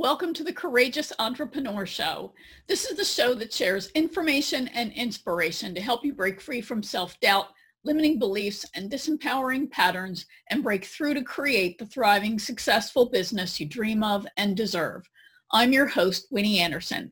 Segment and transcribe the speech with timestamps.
[0.00, 2.32] Welcome to the Courageous Entrepreneur Show.
[2.68, 6.84] This is the show that shares information and inspiration to help you break free from
[6.84, 7.46] self-doubt,
[7.82, 13.66] limiting beliefs, and disempowering patterns and break through to create the thriving, successful business you
[13.66, 15.02] dream of and deserve.
[15.50, 17.10] I'm your host, Winnie Anderson.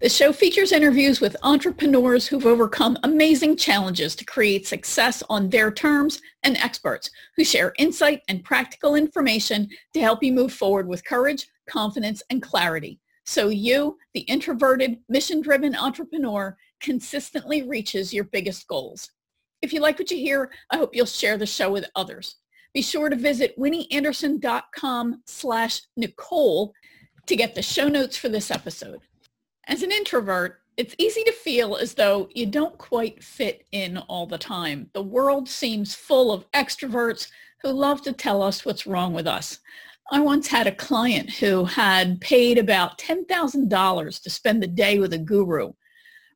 [0.00, 5.70] The show features interviews with entrepreneurs who've overcome amazing challenges to create success on their
[5.70, 11.04] terms and experts who share insight and practical information to help you move forward with
[11.04, 12.98] courage, confidence, and clarity.
[13.24, 19.10] So you, the introverted, mission-driven entrepreneur, consistently reaches your biggest goals.
[19.60, 22.36] If you like what you hear, I hope you'll share the show with others.
[22.72, 26.72] Be sure to visit winnieanderson.com slash Nicole
[27.26, 29.00] to get the show notes for this episode.
[29.66, 34.26] As an introvert, it's easy to feel as though you don't quite fit in all
[34.26, 34.88] the time.
[34.94, 37.28] The world seems full of extroverts
[37.62, 39.58] who love to tell us what's wrong with us.
[40.10, 45.12] I once had a client who had paid about $10,000 to spend the day with
[45.12, 45.72] a guru.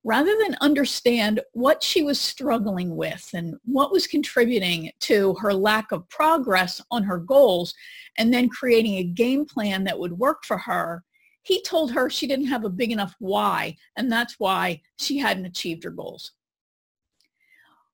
[0.05, 5.91] Rather than understand what she was struggling with and what was contributing to her lack
[5.91, 7.73] of progress on her goals,
[8.19, 11.03] and then creating a game plan that would work for her,
[11.43, 15.47] he told her she didn't have a big enough why, and that's why she hadn't
[15.47, 16.33] achieved her goals.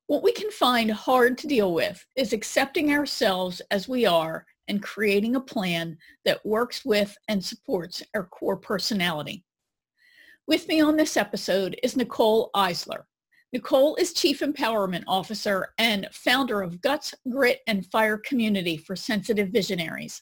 [0.07, 4.81] What we can find hard to deal with is accepting ourselves as we are and
[4.81, 9.43] creating a plan that works with and supports our core personality.
[10.47, 13.03] With me on this episode is Nicole Isler.
[13.51, 19.49] Nicole is Chief Empowerment Officer and founder of Guts, Grit, and Fire Community for Sensitive
[19.49, 20.21] Visionaries.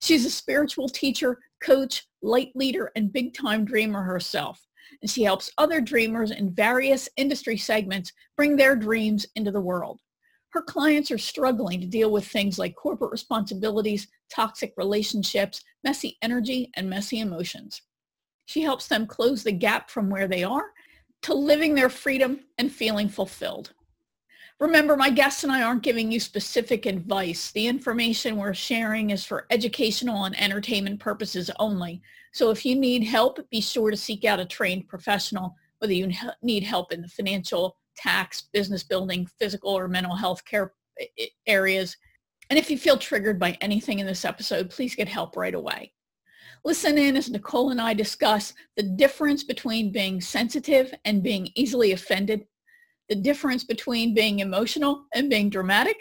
[0.00, 4.64] She's a spiritual teacher, coach, light leader, and big-time dreamer herself.
[5.02, 9.98] And she helps other dreamers in various industry segments bring their dreams into the world.
[10.50, 16.70] Her clients are struggling to deal with things like corporate responsibilities, toxic relationships, messy energy,
[16.74, 17.82] and messy emotions.
[18.46, 20.72] She helps them close the gap from where they are
[21.22, 23.74] to living their freedom and feeling fulfilled.
[24.60, 27.52] Remember, my guests and I aren't giving you specific advice.
[27.52, 32.02] The information we're sharing is for educational and entertainment purposes only.
[32.32, 36.10] So if you need help, be sure to seek out a trained professional, whether you
[36.42, 40.72] need help in the financial, tax, business building, physical or mental health care
[41.46, 41.96] areas.
[42.50, 45.92] And if you feel triggered by anything in this episode, please get help right away.
[46.64, 51.92] Listen in as Nicole and I discuss the difference between being sensitive and being easily
[51.92, 52.46] offended
[53.08, 55.96] the difference between being emotional and being dramatic,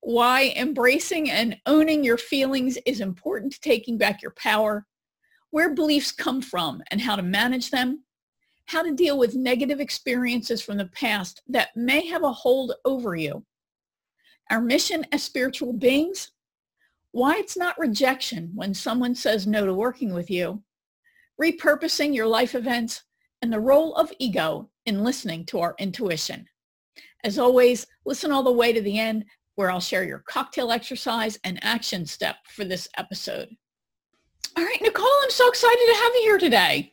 [0.00, 4.86] why embracing and owning your feelings is important to taking back your power,
[5.50, 8.02] where beliefs come from and how to manage them,
[8.72, 13.14] how to deal with negative experiences from the past that may have a hold over
[13.14, 13.44] you,
[14.50, 16.30] our mission as spiritual beings,
[17.10, 20.62] why it's not rejection when someone says no to working with you,
[21.40, 23.04] repurposing your life events,
[23.42, 26.46] and the role of ego in listening to our intuition.
[27.24, 31.38] As always, listen all the way to the end where I'll share your cocktail exercise
[31.44, 33.50] and action step for this episode.
[34.56, 36.91] All right, Nicole, I'm so excited to have you here today.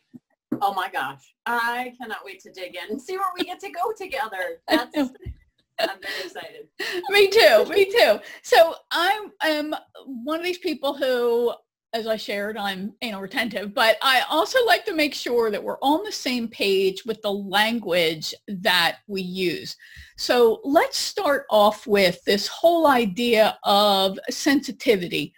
[0.62, 1.34] Oh my gosh.
[1.46, 4.62] I cannot wait to dig in and see where we get to go together.
[4.68, 6.68] That's I'm very excited.
[7.10, 7.66] me too.
[7.70, 8.20] Me too.
[8.42, 9.74] So I am
[10.06, 11.54] one of these people who
[11.94, 15.64] as I shared, I'm you know retentive, but I also like to make sure that
[15.64, 19.76] we're on the same page with the language that we use.
[20.18, 25.34] So let's start off with this whole idea of sensitivity.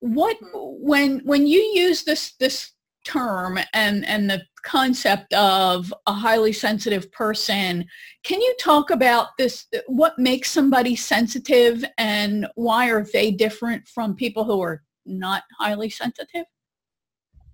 [0.00, 0.86] What mm-hmm.
[0.86, 2.72] when when you use this this
[3.04, 7.86] term and and the concept of a highly sensitive person,
[8.24, 9.66] can you talk about this?
[9.86, 15.90] What makes somebody sensitive and why are they different from people who are not highly
[15.90, 16.44] sensitive?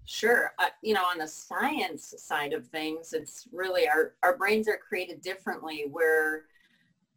[0.04, 0.52] Sure.
[0.58, 4.78] Uh, you know, on the science side of things, it's really our, our brains are
[4.78, 5.84] created differently.
[5.88, 6.44] We're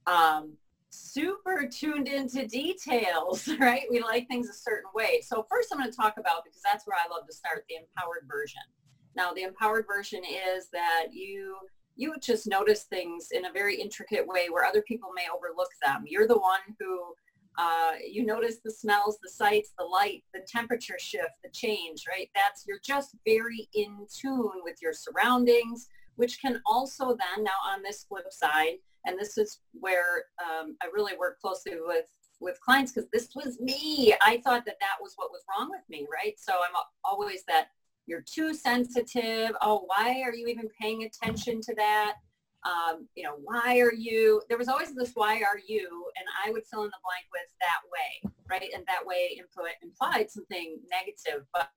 [0.08, 0.54] um,
[0.90, 3.84] super tuned into details, right?
[3.90, 5.22] We like things a certain way.
[5.22, 7.76] So first I'm going to talk about, because that's where I love to start, the
[7.76, 8.62] empowered version.
[9.16, 11.58] Now, the empowered version is that you
[11.96, 16.06] you just notice things in a very intricate way where other people may overlook them.
[16.08, 17.14] You're the one who
[17.58, 22.30] uh, you notice the smells, the sights, the light, the temperature shift, the change, right?
[22.34, 27.84] That's, you're just very in tune with your surroundings, which can also then, now on
[27.84, 28.76] this flip side,
[29.06, 32.06] and this is where um, I really work closely with
[32.42, 34.16] with clients because this was me.
[34.22, 36.36] I thought that that was what was wrong with me, right?
[36.38, 37.68] So I'm always that
[38.06, 39.52] you're too sensitive.
[39.62, 42.16] Oh, why are you even paying attention to that?
[42.66, 45.88] um, you know, why are you, there was always this why are you,
[46.18, 48.70] and I would fill in the blank with that way, right?
[48.74, 49.40] And that way
[49.82, 51.46] implied something negative.
[51.54, 51.70] But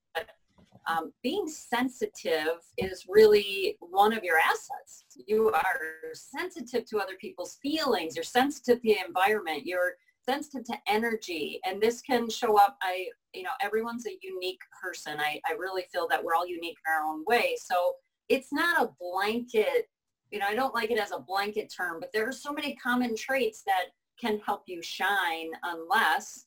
[0.86, 5.04] Um, being sensitive is really one of your assets.
[5.26, 8.16] You are sensitive to other people's feelings.
[8.16, 9.64] You're sensitive to the environment.
[9.64, 9.94] You're
[10.24, 11.60] sensitive to energy.
[11.64, 12.76] And this can show up.
[12.82, 15.18] I, you know, everyone's a unique person.
[15.18, 17.56] I, I really feel that we're all unique in our own way.
[17.60, 17.94] So
[18.28, 19.88] it's not a blanket,
[20.30, 22.74] you know, I don't like it as a blanket term, but there are so many
[22.76, 23.86] common traits that
[24.20, 26.46] can help you shine unless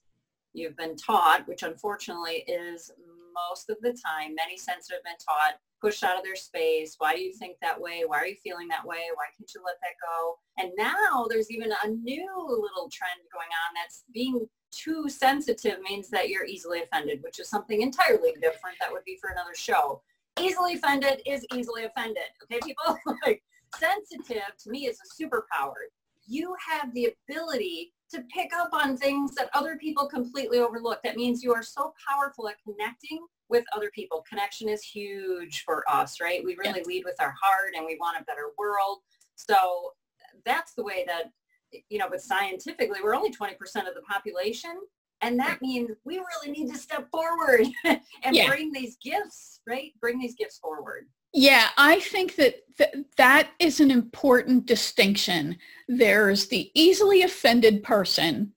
[0.55, 2.91] you've been taught, which unfortunately is
[3.35, 6.95] most of the time, many sensitive been taught, pushed out of their space.
[6.97, 8.03] Why do you think that way?
[8.05, 9.03] Why are you feeling that way?
[9.13, 10.37] Why can't you let that go?
[10.57, 16.09] And now there's even a new little trend going on that's being too sensitive means
[16.09, 18.77] that you're easily offended, which is something entirely different.
[18.79, 20.01] That would be for another show.
[20.39, 22.23] Easily offended is easily offended.
[22.43, 22.97] Okay, people?
[23.25, 23.41] like
[23.77, 25.89] sensitive to me is a superpower.
[26.27, 30.99] You have the ability to pick up on things that other people completely overlook.
[31.03, 34.23] That means you are so powerful at connecting with other people.
[34.27, 36.43] Connection is huge for us, right?
[36.43, 36.87] We really yeah.
[36.87, 38.99] lead with our heart and we want a better world.
[39.35, 39.91] So
[40.45, 41.31] that's the way that,
[41.89, 43.53] you know, but scientifically, we're only 20%
[43.87, 44.79] of the population.
[45.21, 48.47] And that means we really need to step forward and yeah.
[48.47, 49.91] bring these gifts, right?
[49.99, 51.07] Bring these gifts forward.
[51.35, 55.57] Yeah, I think that th- that is an important distinction.
[55.89, 58.53] There's the easily offended person,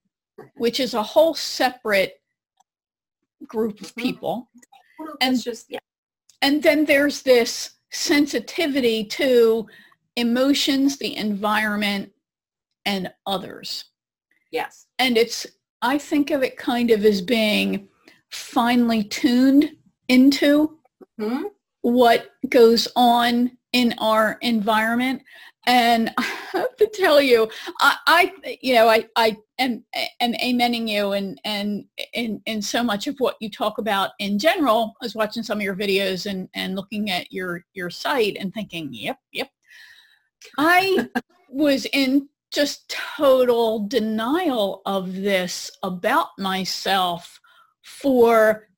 [0.54, 2.20] which is a whole separate
[3.48, 4.00] group of mm-hmm.
[4.00, 4.50] people.
[5.20, 5.80] and just yeah.
[6.40, 9.66] And then there's this sensitivity to
[10.14, 12.12] emotions, the environment,
[12.86, 13.86] and others.
[14.52, 14.86] Yes.
[15.00, 15.48] And it's
[15.82, 17.88] I think of it kind of as being
[18.30, 19.72] finely tuned
[20.06, 20.78] into
[21.20, 21.48] mm-hmm
[21.92, 25.22] what goes on in our environment.
[25.66, 27.48] And I have to tell you,
[27.80, 29.84] I, I you know, I, I am,
[30.20, 34.38] am amening you and, and in, in so much of what you talk about in
[34.38, 34.94] general.
[35.00, 38.52] I was watching some of your videos and, and looking at your, your site and
[38.52, 39.48] thinking, yep, yep.
[40.56, 41.08] I
[41.50, 47.40] was in just total denial of this about myself
[47.82, 48.68] for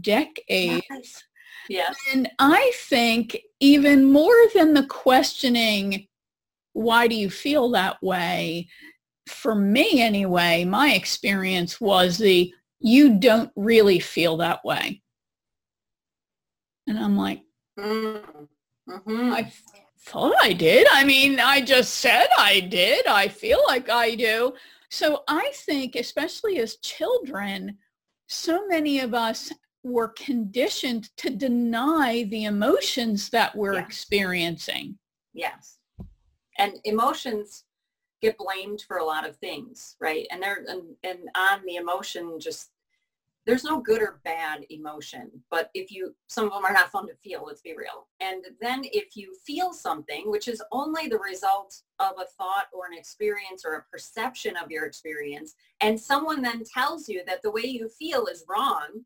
[0.00, 0.84] decades.
[0.90, 1.22] Yes.
[1.68, 1.96] Yes.
[2.12, 6.06] And I think even more than the questioning,
[6.72, 8.68] why do you feel that way?
[9.26, 15.02] For me anyway, my experience was the, you don't really feel that way.
[16.86, 17.42] And I'm like,
[17.78, 19.32] mm-hmm.
[19.32, 19.50] I
[20.00, 20.86] thought I did.
[20.92, 23.06] I mean, I just said I did.
[23.06, 24.52] I feel like I do.
[24.90, 27.78] So I think, especially as children,
[28.28, 29.50] so many of us
[29.84, 33.86] we're conditioned to deny the emotions that we're yes.
[33.86, 34.98] experiencing.
[35.34, 35.78] Yes.
[36.58, 37.64] And emotions
[38.22, 40.26] get blamed for a lot of things, right?
[40.30, 42.70] And they're and, and on the emotion just
[43.46, 47.06] there's no good or bad emotion, but if you some of them are not fun
[47.08, 48.06] to feel, let's be real.
[48.20, 52.86] And then if you feel something, which is only the result of a thought or
[52.90, 57.50] an experience or a perception of your experience, and someone then tells you that the
[57.50, 59.04] way you feel is wrong,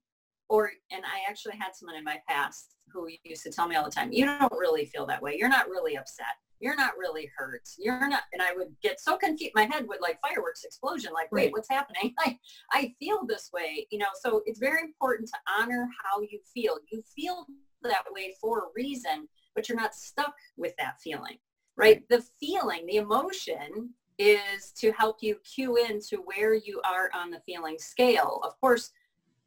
[0.49, 3.85] or and I actually had someone in my past who used to tell me all
[3.85, 5.37] the time, you don't really feel that way.
[5.39, 6.27] You're not really upset.
[6.61, 7.69] You're not really hurt.
[7.79, 9.53] You're not, and I would get so confused.
[9.55, 11.12] My head would like fireworks explosion.
[11.12, 12.15] Like, wait, what's happening?
[12.19, 12.39] I,
[12.73, 14.06] I feel this way, you know.
[14.23, 16.79] So it's very important to honor how you feel.
[16.91, 17.47] You feel
[17.83, 21.37] that way for a reason, but you're not stuck with that feeling,
[21.76, 22.02] right?
[22.09, 27.31] The feeling, the emotion is to help you cue in to where you are on
[27.31, 28.40] the feeling scale.
[28.45, 28.90] Of course,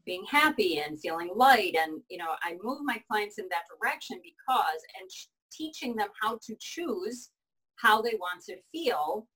[0.05, 1.75] being happy and feeling light.
[1.79, 5.09] And you know i move my clients in that direction because and
[5.51, 7.29] teaching them how to choose
[7.75, 9.27] how they want to feel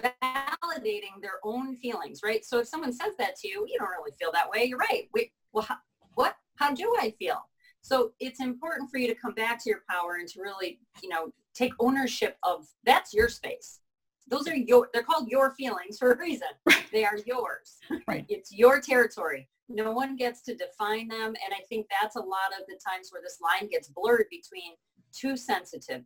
[0.00, 2.44] validating their own feelings right?
[2.44, 5.08] So if someone says that to you you don't really feel that way you're right.
[5.14, 5.76] Wait well how,
[6.14, 6.36] what?
[6.56, 7.42] How do i feel?
[7.82, 11.08] So it's important for you to come back to your power and to really you
[11.08, 13.80] know take ownership of that's your space.
[14.28, 16.48] Those are your they're called your feelings for a reason.
[16.92, 17.78] They are yours.
[18.06, 18.26] Right.
[18.28, 21.28] It's your territory no one gets to define them.
[21.28, 24.72] And I think that's a lot of the times where this line gets blurred between
[25.12, 26.02] too sensitive,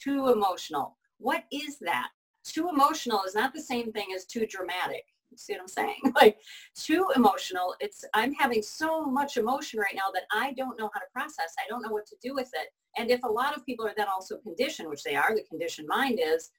[0.00, 0.96] too emotional.
[1.18, 2.08] What is that?
[2.44, 5.04] Too emotional is not the same thing as too dramatic.
[5.30, 6.00] You see what I'm saying?
[6.14, 6.38] Like
[6.74, 11.00] too emotional, it's I'm having so much emotion right now that I don't know how
[11.00, 11.54] to process.
[11.58, 12.68] I don't know what to do with it.
[12.96, 15.86] And if a lot of people are then also conditioned, which they are, the conditioned
[15.86, 16.50] mind is,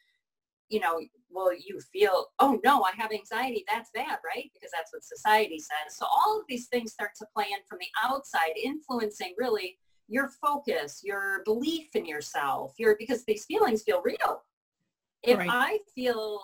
[0.69, 3.63] you know, well, you feel, oh no, I have anxiety.
[3.71, 4.49] That's bad, right?
[4.53, 5.97] Because that's what society says.
[5.97, 10.29] So all of these things start to play in from the outside, influencing really your
[10.41, 14.43] focus, your belief in yourself, your because these feelings feel real.
[15.23, 15.49] If right.
[15.51, 16.39] I feel,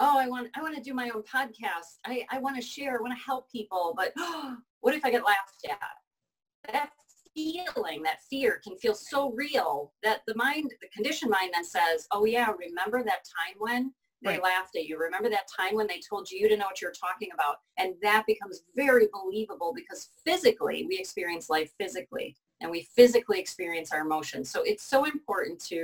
[0.00, 1.98] oh, I want I want to do my own podcast.
[2.06, 5.10] I, I want to share, I want to help people, but oh, what if I
[5.10, 6.90] get laughed at?
[7.38, 12.06] Feeling, that fear can feel so real that the mind, the conditioned mind then says,
[12.10, 13.92] oh yeah, remember that time when
[14.22, 14.42] they right.
[14.42, 14.98] laughed at you?
[14.98, 17.56] Remember that time when they told you you didn't know what you're talking about?
[17.78, 23.92] And that becomes very believable because physically we experience life physically and we physically experience
[23.92, 24.50] our emotions.
[24.50, 25.74] So it's so important to,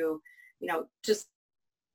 [0.61, 1.29] you know, just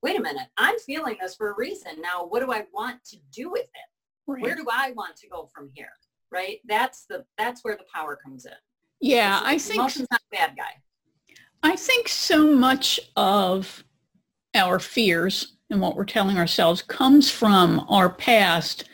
[0.02, 2.02] wait a minute, I'm feeling this for a reason.
[2.02, 4.32] Now, what do I want to do with it?
[4.32, 4.42] Right.
[4.42, 5.92] Where do I want to go from here?
[6.32, 6.60] Right?
[6.66, 8.54] That's the that's where the power comes in.
[9.02, 10.82] Yeah, I think emotion's not a bad guy.
[11.64, 13.84] I think so much of
[14.56, 18.90] our fears and what we're telling ourselves comes from our past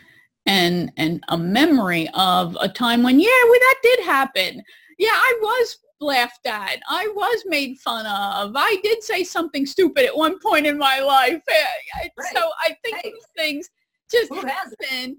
[0.45, 4.61] and and a memory of a time when yeah well that did happen
[4.99, 10.05] yeah i was laughed at i was made fun of i did say something stupid
[10.05, 11.65] at one point in my life eh,
[12.03, 12.33] eh, right.
[12.35, 13.03] so i think right.
[13.05, 13.69] these things
[14.11, 15.17] just happen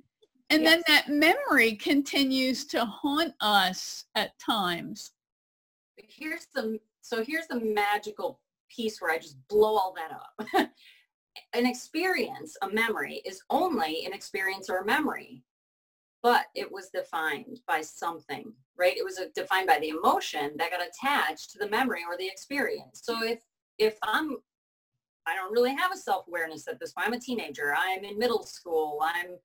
[0.50, 0.74] and yes.
[0.74, 5.12] then that memory continues to haunt us at times
[5.96, 8.40] here's the so here's the magical
[8.74, 10.68] piece where i just blow all that up
[11.54, 15.42] an experience, a memory, is only an experience or a memory,
[16.22, 18.96] but it was defined by something, right?
[18.96, 22.26] It was uh, defined by the emotion that got attached to the memory or the
[22.26, 23.02] experience.
[23.04, 23.40] So if
[23.78, 24.36] if I'm
[25.28, 27.08] I don't really have a self-awareness at this point.
[27.08, 27.74] I'm a teenager.
[27.76, 29.00] I'm in middle school.
[29.02, 29.36] I'm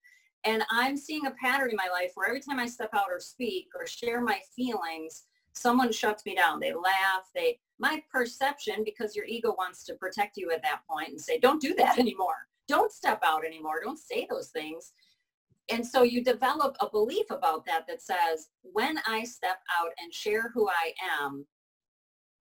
[0.44, 3.20] and I'm seeing a pattern in my life where every time I step out or
[3.20, 6.60] speak or share my feelings, someone shuts me down.
[6.60, 7.30] They laugh.
[7.36, 11.40] They my perception, because your ego wants to protect you at that point and say,
[11.40, 12.48] don't do that anymore.
[12.68, 13.82] Don't step out anymore.
[13.84, 14.94] Don't say those things.
[15.72, 20.14] And so you develop a belief about that that says, when I step out and
[20.14, 21.46] share who I am,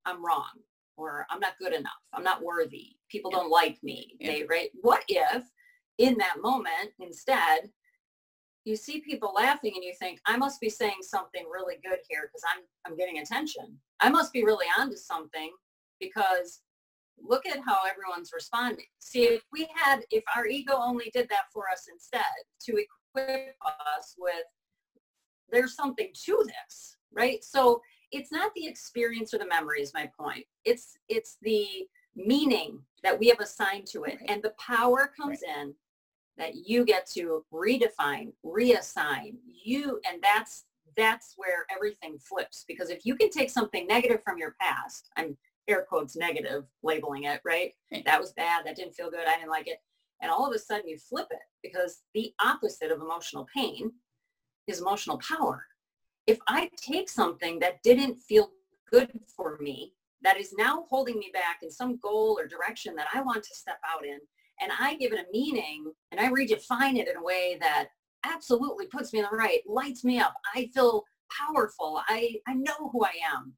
[0.04, 0.50] I'm wrong
[0.96, 1.92] or I'm not good enough.
[2.12, 2.96] I'm not worthy.
[3.08, 4.16] People don't like me.
[4.20, 4.32] Yeah.
[4.32, 4.70] They right.
[4.82, 5.44] What if
[5.98, 7.70] in that moment instead
[8.64, 12.22] you see people laughing and you think, I must be saying something really good here
[12.22, 13.78] because I'm I'm getting attention.
[14.00, 15.50] I must be really onto something
[15.98, 16.60] because
[17.22, 18.86] look at how everyone's responding.
[18.98, 22.22] See, if we had, if our ego only did that for us instead
[22.62, 24.44] to equip us with,
[25.50, 27.44] there's something to this, right?
[27.44, 27.80] So
[28.12, 30.44] it's not the experience or the memory is my point.
[30.64, 31.66] It's it's the
[32.16, 35.66] meaning that we have assigned to it, and the power comes right.
[35.66, 35.74] in
[36.40, 40.64] that you get to redefine, reassign you, and that's
[40.96, 42.64] that's where everything flips.
[42.66, 45.36] Because if you can take something negative from your past, I'm
[45.68, 47.72] air quotes negative labeling it, right?
[48.04, 48.66] That was bad.
[48.66, 49.26] That didn't feel good.
[49.28, 49.78] I didn't like it.
[50.20, 53.92] And all of a sudden you flip it because the opposite of emotional pain
[54.66, 55.64] is emotional power.
[56.26, 58.50] If I take something that didn't feel
[58.90, 63.08] good for me, that is now holding me back in some goal or direction that
[63.14, 64.18] I want to step out in,
[64.60, 67.88] and I give it a meaning and I redefine it in a way that
[68.24, 70.34] absolutely puts me in the right, lights me up.
[70.54, 72.02] I feel powerful.
[72.08, 73.54] I, I know who I am.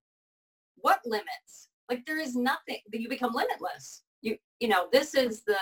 [0.76, 1.68] What limits?
[1.88, 4.02] Like there is nothing, you become limitless.
[4.20, 5.56] You, you know, this is the,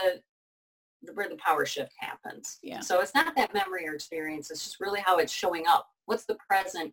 [1.14, 2.58] where the power shift happens.
[2.62, 2.80] Yeah.
[2.80, 4.50] So it's not that memory or experience.
[4.50, 5.88] It's just really how it's showing up.
[6.04, 6.92] What's the present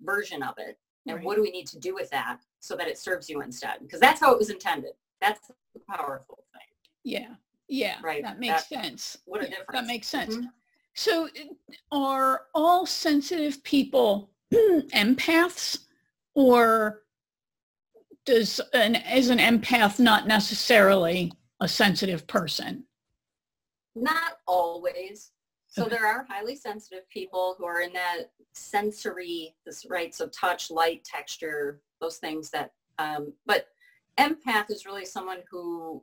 [0.00, 0.78] version of it?
[1.06, 1.24] And right.
[1.24, 3.78] what do we need to do with that so that it serves you instead?
[3.80, 4.92] Because that's how it was intended.
[5.20, 6.62] That's the powerful thing.
[7.02, 7.34] Yeah.
[7.68, 7.96] Yeah.
[8.02, 8.22] Right.
[8.22, 9.18] That makes that, sense.
[9.24, 9.70] What a yeah, difference.
[9.72, 10.36] That makes sense.
[10.36, 10.46] Mm-hmm.
[10.94, 11.28] So
[11.90, 15.78] are all sensitive people empaths
[16.34, 17.02] or
[18.24, 22.84] does an is an empath not necessarily a sensitive person?
[23.94, 25.32] Not always.
[25.68, 30.70] So there are highly sensitive people who are in that sensory, this right, so touch,
[30.70, 33.68] light, texture, those things that, um, but
[34.20, 36.02] empath is really someone who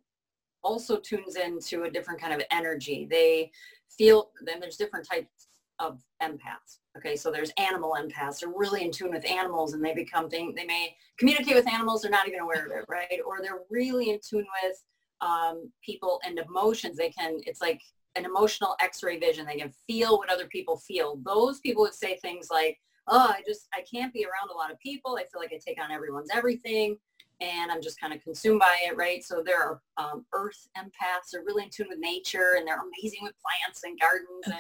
[0.64, 3.08] also tunes into a different kind of energy.
[3.10, 3.52] They
[3.98, 5.48] feel, then there's different types
[5.80, 6.80] of empaths.
[6.98, 8.40] Okay, so there's animal empaths.
[8.40, 12.02] They're really in tune with animals and they become, thing, they may communicate with animals,
[12.02, 13.20] they're not even aware of it, right?
[13.26, 14.84] Or they're really in tune with
[15.22, 16.98] um, people and emotions.
[16.98, 17.82] They can, it's like
[18.16, 19.46] an emotional x-ray vision.
[19.46, 21.20] They can feel what other people feel.
[21.24, 24.72] Those people would say things like, oh, I just, I can't be around a lot
[24.72, 25.18] of people.
[25.18, 26.98] I feel like I take on everyone's everything
[27.42, 29.24] and I'm just kind of consumed by it, right?
[29.24, 31.32] So there are um, earth empaths.
[31.32, 34.48] They're really in tune with nature and they're amazing with plants and gardens.
[34.48, 34.58] Okay.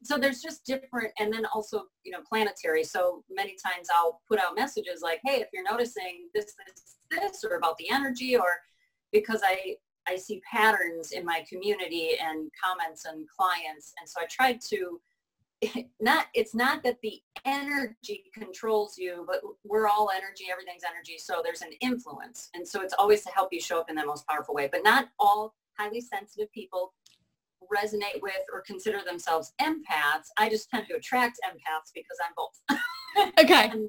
[0.00, 2.84] And so there's just different, and then also, you know, planetary.
[2.84, 7.44] So many times I'll put out messages like, hey, if you're noticing this, this, this,
[7.44, 8.60] or about the energy, or
[9.12, 13.94] because I, I see patterns in my community and comments and clients.
[13.98, 15.00] And so I tried to
[16.00, 21.40] not it's not that the energy controls you but we're all energy everything's energy so
[21.42, 22.50] there's an influence.
[22.54, 24.68] And so it's always to help you show up in the most powerful way.
[24.70, 26.92] But not all highly sensitive people
[27.74, 30.28] resonate with or consider themselves empaths.
[30.38, 32.78] I just tend to attract empaths because i'm both.
[33.38, 33.70] Okay.
[33.70, 33.88] And,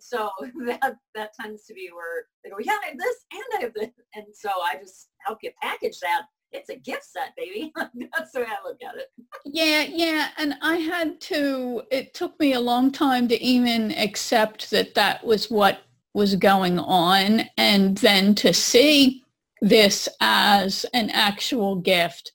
[0.00, 0.30] so
[0.66, 3.74] that that tends to be where they go, yeah, I have this and I have
[3.74, 6.22] this, and so I just help you package that.
[6.52, 7.72] It's a gift set, baby.
[7.76, 9.08] That's the way I look at it.
[9.44, 11.82] Yeah, yeah, and I had to.
[11.90, 15.82] It took me a long time to even accept that that was what
[16.14, 19.22] was going on, and then to see
[19.60, 22.32] this as an actual gift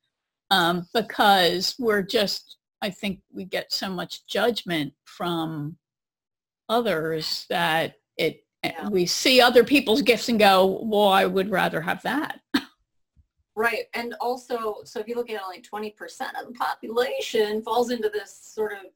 [0.51, 5.77] um, because we're just I think we get so much judgment from
[6.69, 8.89] others that it yeah.
[8.89, 12.39] we see other people's gifts and go, well, I would rather have that.
[13.55, 13.85] Right.
[13.93, 15.93] And also, so if you look at only 20%
[16.39, 18.91] of the population falls into this sort of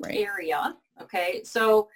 [0.00, 0.16] right.
[0.16, 0.76] area.
[1.00, 1.42] Okay.
[1.44, 1.88] So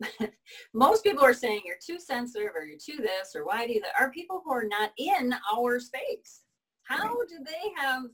[0.74, 3.80] most people are saying you're too sensitive or you're too this or why do you
[3.80, 6.42] that are people who are not in our space.
[6.84, 7.28] How right.
[7.28, 8.04] do they have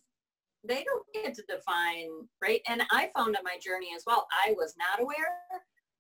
[0.66, 2.08] they don't get to define,
[2.42, 2.60] right?
[2.68, 5.38] And I found on my journey as well, I was not aware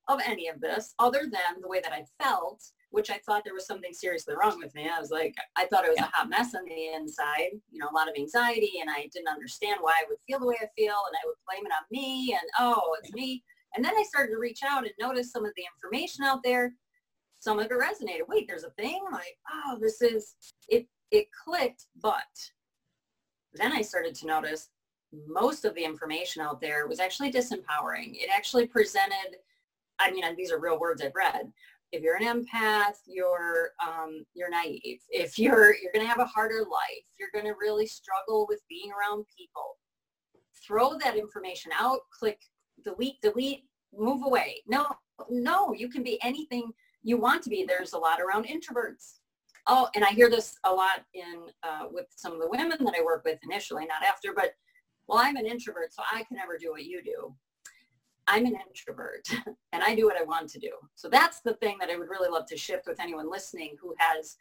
[0.08, 2.62] of any of this other than the way that I felt,
[2.94, 4.88] which I thought there was something seriously wrong with me.
[4.88, 6.06] I was like, I thought it was yeah.
[6.06, 9.26] a hot mess on the inside, you know, a lot of anxiety and I didn't
[9.26, 11.84] understand why I would feel the way I feel and I would blame it on
[11.90, 13.42] me and oh, it's me.
[13.74, 16.72] And then I started to reach out and notice some of the information out there.
[17.40, 18.28] Some of it resonated.
[18.28, 20.36] Wait, there's a thing like, oh, this is,
[20.68, 22.22] it, it clicked, but
[23.54, 24.68] then I started to notice
[25.26, 28.14] most of the information out there was actually disempowering.
[28.14, 29.38] It actually presented,
[29.98, 31.52] I mean, these are real words I've read.
[31.94, 35.00] If you're an empath, you're um, you're naive.
[35.10, 38.60] If you're you're going to have a harder life, you're going to really struggle with
[38.68, 39.78] being around people.
[40.66, 42.00] Throw that information out.
[42.18, 42.38] Click
[42.84, 43.64] delete, delete,
[43.96, 44.62] move away.
[44.66, 44.86] No,
[45.30, 46.72] no, you can be anything
[47.02, 47.64] you want to be.
[47.64, 49.20] There's a lot around introverts
[49.66, 52.94] oh, and I hear this a lot in uh, with some of the women that
[52.98, 54.52] I work with initially, not after, but
[55.06, 57.34] well, I'm an introvert, so I can never do what you do.
[58.26, 59.28] I'm an introvert
[59.72, 60.70] and I do what I want to do.
[60.94, 63.94] So that's the thing that I would really love to shift with anyone listening who
[63.98, 64.36] has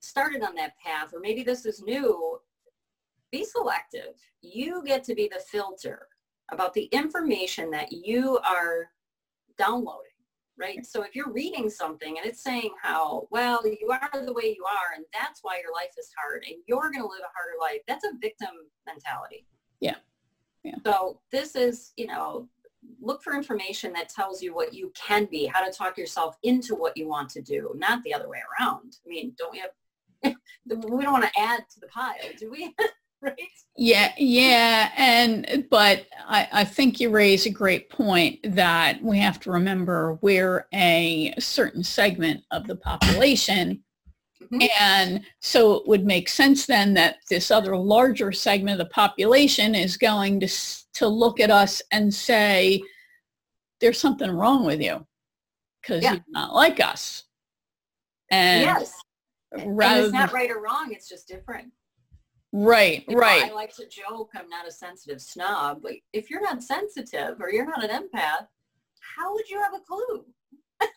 [0.00, 2.38] started on that path, or maybe this is new.
[3.32, 4.14] Be selective.
[4.40, 6.06] You get to be the filter
[6.52, 8.90] about the information that you are
[9.58, 10.10] downloading
[10.58, 10.84] right?
[10.86, 14.64] So if you're reading something and it's saying how, well, you are the way you
[14.64, 17.58] are and that's why your life is hard and you're going to live a harder
[17.60, 18.48] life, that's a victim
[18.86, 19.46] mentality.
[19.80, 19.96] Yeah.
[20.62, 20.76] Yeah.
[20.84, 22.48] So this is, you know,
[23.00, 26.74] look for information that tells you what you can be, how to talk yourself into
[26.74, 28.96] what you want to do, not the other way around.
[29.04, 29.70] I mean, don't we have,
[30.66, 32.74] we don't want to add to the pile, do we?
[33.22, 33.36] right?
[33.76, 34.90] Yeah, yeah.
[34.96, 40.18] And, but I, I think you raise a great point that we have to remember
[40.22, 43.82] we're a certain segment of the population.
[44.42, 44.66] Mm-hmm.
[44.80, 49.74] And so it would make sense then that this other larger segment of the population
[49.74, 50.48] is going to,
[50.94, 52.82] to look at us and say,
[53.80, 55.06] there's something wrong with you
[55.82, 56.12] because yeah.
[56.12, 57.24] you're not like us.
[58.30, 58.94] And yes.
[59.64, 60.92] Rather and it's not right or wrong.
[60.92, 61.72] It's just different.
[62.52, 63.50] Right, you right.
[63.50, 67.50] I like to joke I'm not a sensitive snob, but if you're not sensitive or
[67.50, 68.46] you're not an empath,
[69.16, 70.24] how would you have a clue?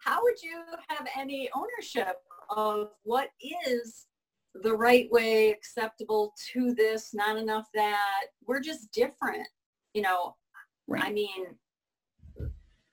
[0.00, 2.16] how would you have any ownership
[2.50, 3.30] of what
[3.66, 4.06] is
[4.54, 8.26] the right way acceptable to this, not enough that?
[8.46, 9.46] We're just different.
[9.94, 10.36] You know,
[10.86, 11.04] right.
[11.04, 11.46] I mean,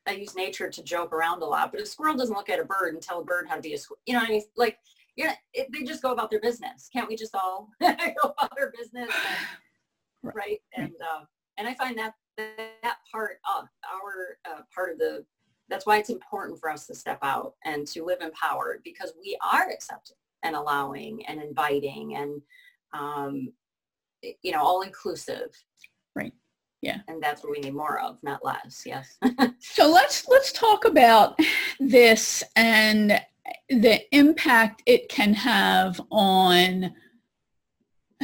[0.05, 2.65] I use nature to joke around a lot, but a squirrel doesn't look at a
[2.65, 3.99] bird and tell a bird how to be a squirrel.
[4.05, 4.43] You know what I mean?
[4.57, 4.77] Like
[5.15, 6.89] yeah, it, they just go about their business.
[6.91, 9.09] Can't we just all go about our business?
[10.25, 10.59] And, right.
[10.77, 11.25] And, uh,
[11.57, 15.25] and I find that that part of our uh, part of the,
[15.73, 19.35] that's why it's important for us to step out and to live empowered because we
[19.51, 22.39] are accepting and allowing and inviting and,
[22.93, 23.51] um,
[24.43, 25.49] you know, all inclusive.
[26.15, 26.31] Right.
[26.83, 26.99] Yeah.
[27.07, 28.83] And that's what we need more of, not less.
[28.85, 29.17] Yes.
[29.59, 31.39] so let's, let's talk about
[31.79, 33.19] this and
[33.69, 36.93] the impact it can have on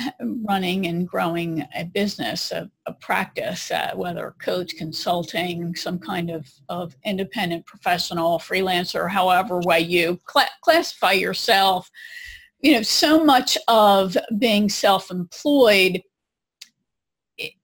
[0.43, 6.47] running and growing a business, a, a practice, uh, whether coach, consulting, some kind of,
[6.69, 11.89] of independent professional, freelancer, however way you cl- classify yourself.
[12.61, 16.01] You know, so much of being self-employed,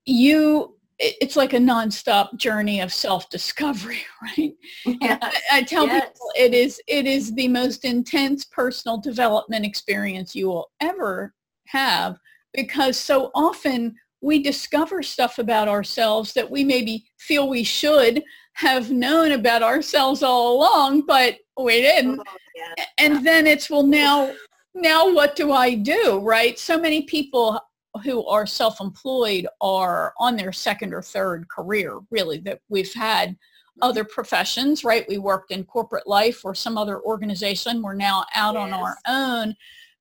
[0.06, 4.54] you it's like a nonstop journey of self-discovery, right?
[4.86, 5.18] Yeah.
[5.22, 6.08] I, I, tell yes.
[6.08, 11.34] people it is it is the most intense personal development experience you will ever
[11.68, 12.18] have
[12.54, 18.24] because so often we discover stuff about ourselves that we maybe feel we should
[18.54, 22.20] have known about ourselves all along, but we didn't.
[22.20, 22.86] Oh, yeah.
[22.98, 24.34] And then it's well now
[24.74, 26.58] now what do I do, right?
[26.60, 27.60] So many people
[28.04, 33.84] who are self-employed are on their second or third career, really, that we've had mm-hmm.
[33.84, 35.08] other professions, right?
[35.08, 37.82] We worked in corporate life or some other organization.
[37.82, 38.64] We're now out yes.
[38.64, 39.56] on our own.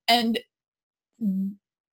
[0.08, 0.40] And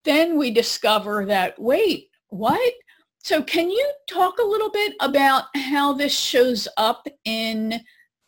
[0.03, 2.73] then we discover that, wait, what?
[3.19, 7.81] So can you talk a little bit about how this shows up in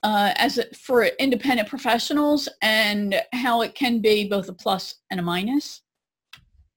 [0.03, 5.19] uh, as a, for independent professionals and how it can be both a plus and
[5.19, 5.81] a minus?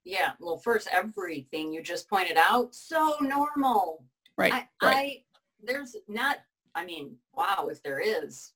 [0.03, 4.05] Yeah, well, first, everything you just pointed out, so normal.
[4.37, 4.53] Right.
[4.53, 4.95] I, right.
[4.95, 5.23] I
[5.61, 6.37] there's not.
[6.75, 8.53] I mean, wow, if there is,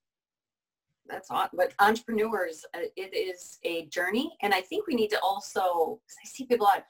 [1.11, 1.49] that's odd.
[1.53, 5.99] But entrepreneurs, uh, it is a journey, and I think we need to also.
[6.23, 6.85] I see people like,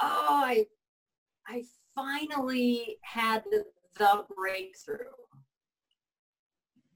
[0.00, 0.66] oh, I,
[1.46, 3.64] I finally had the,
[3.98, 5.10] the breakthrough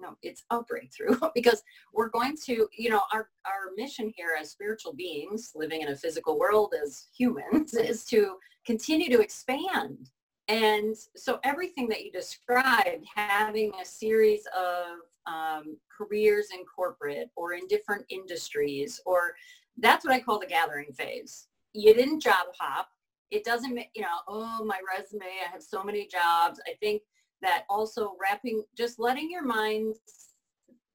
[0.01, 4.51] no, it's a breakthrough because we're going to, you know, our, our mission here as
[4.51, 10.11] spiritual beings living in a physical world as humans is to continue to expand.
[10.48, 14.98] And so everything that you described, having a series of
[15.29, 19.35] um, careers in corporate or in different industries, or
[19.77, 21.49] that's what I call the gathering phase.
[21.73, 22.88] You didn't job hop.
[23.31, 26.59] It doesn't, you know, oh, my resume, I have so many jobs.
[26.67, 27.03] I think
[27.43, 29.95] that also wrapping, just letting your mind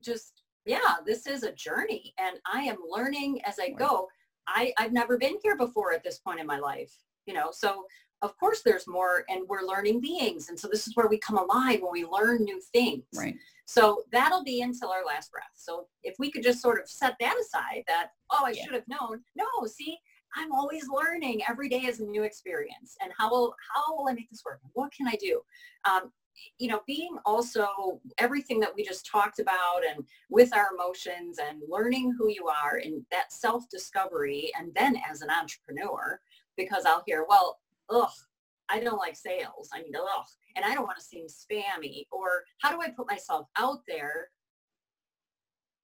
[0.04, 4.08] just, yeah, this is a journey and I am learning as I go.
[4.48, 6.92] I, I've never been here before at this point in my life,
[7.26, 7.86] you know, so
[8.24, 10.50] of course there's more and we're learning beings.
[10.50, 13.04] And so this is where we come alive when we learn new things.
[13.16, 13.36] Right.
[13.66, 15.54] So that'll be until our last breath.
[15.56, 18.64] So if we could just sort of set that aside that, oh, I yeah.
[18.64, 19.22] should have known.
[19.36, 19.98] No, see,
[20.36, 21.42] I'm always learning.
[21.48, 22.96] Every day is a new experience.
[23.02, 24.60] And how will, how will I make this work?
[24.74, 25.42] What can I do?
[25.86, 26.12] Um,
[26.58, 31.62] you know, being also everything that we just talked about and with our emotions and
[31.70, 36.20] learning who you are and that self-discovery and then as an entrepreneur,
[36.58, 37.60] because I'll hear, well,
[37.90, 38.12] ugh,
[38.70, 39.70] I don't like sales.
[39.74, 43.10] I mean, ugh, and I don't want to seem spammy or how do I put
[43.10, 44.30] myself out there?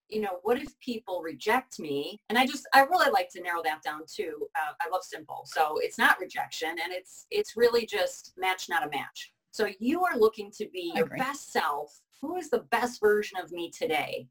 [0.08, 2.20] You know, what if people reject me?
[2.30, 4.48] And I just, I really like to narrow that down too.
[4.56, 5.44] Uh, I love simple.
[5.46, 10.06] So it's not rejection and it's, it's really just match, not a match so you
[10.06, 12.02] are looking to be your best self.
[12.22, 14.28] Who is the best version of me today?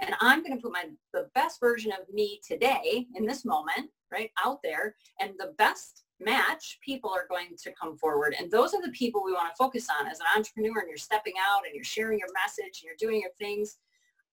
[0.00, 3.90] And I'm going to put my the best version of me today in this moment,
[4.10, 4.96] right, out there.
[5.20, 8.34] And the best match, people are going to come forward.
[8.38, 10.96] And those are the people we want to focus on as an entrepreneur and you're
[10.96, 13.78] stepping out and you're sharing your message and you're doing your things.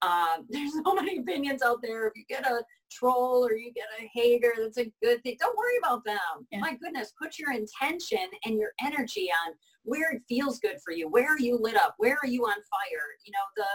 [0.01, 2.07] Um, there's so many opinions out there.
[2.07, 5.37] If you get a troll or you get a hater, that's a good thing.
[5.39, 6.47] Don't worry about them.
[6.51, 6.59] Yeah.
[6.59, 11.09] My goodness, put your intention and your energy on where it feels good for you.
[11.09, 11.95] Where are you lit up?
[11.97, 13.07] Where are you on fire?
[13.25, 13.65] You know, the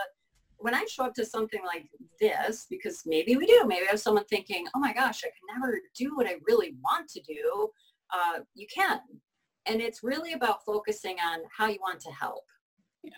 [0.58, 1.86] when I show up to something like
[2.20, 5.60] this, because maybe we do, maybe I have someone thinking, oh my gosh, I can
[5.60, 7.68] never do what I really want to do.
[8.14, 9.00] Uh, you can.
[9.66, 12.44] And it's really about focusing on how you want to help.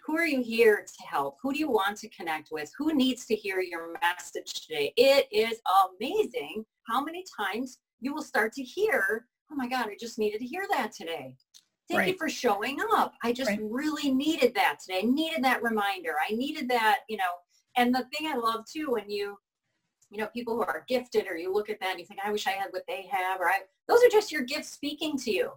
[0.07, 1.37] Who are you here to help?
[1.43, 2.71] Who do you want to connect with?
[2.79, 4.93] Who needs to hear your message today?
[4.97, 5.61] It is
[5.99, 10.41] amazing how many times you will start to hear, oh my God, I just needed
[10.41, 11.37] to hear that today.
[11.89, 12.09] Thank right.
[12.09, 13.15] you for showing up.
[13.23, 13.61] I just right.
[13.63, 15.01] really needed that today.
[15.03, 16.13] I needed that reminder.
[16.29, 17.25] I needed that, you know,
[17.77, 19.39] and the thing I love too, when you,
[20.11, 22.33] you know, people who are gifted or you look at that and you think, I
[22.33, 23.63] wish I had what they have, right?
[23.89, 25.51] Those are just your gifts speaking to you.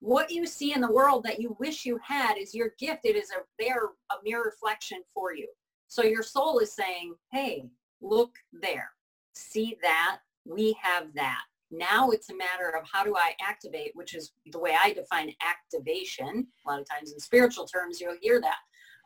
[0.00, 3.00] What you see in the world that you wish you had is your gift.
[3.04, 5.48] It is a, they're a mere reflection for you.
[5.88, 7.68] So your soul is saying, hey,
[8.00, 8.90] look there.
[9.34, 10.18] See that?
[10.46, 11.42] We have that.
[11.70, 15.32] Now it's a matter of how do I activate, which is the way I define
[15.46, 16.46] activation.
[16.66, 18.56] A lot of times in spiritual terms, you'll hear that.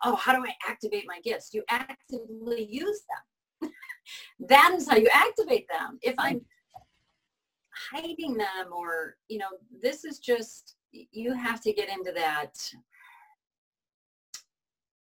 [0.05, 1.53] Oh, how do I activate my gifts?
[1.53, 3.23] You actively use them.
[4.49, 5.99] that is how you activate them.
[6.03, 6.41] If I'm
[7.93, 9.49] hiding them or, you know,
[9.83, 12.55] this is just, you have to get into that.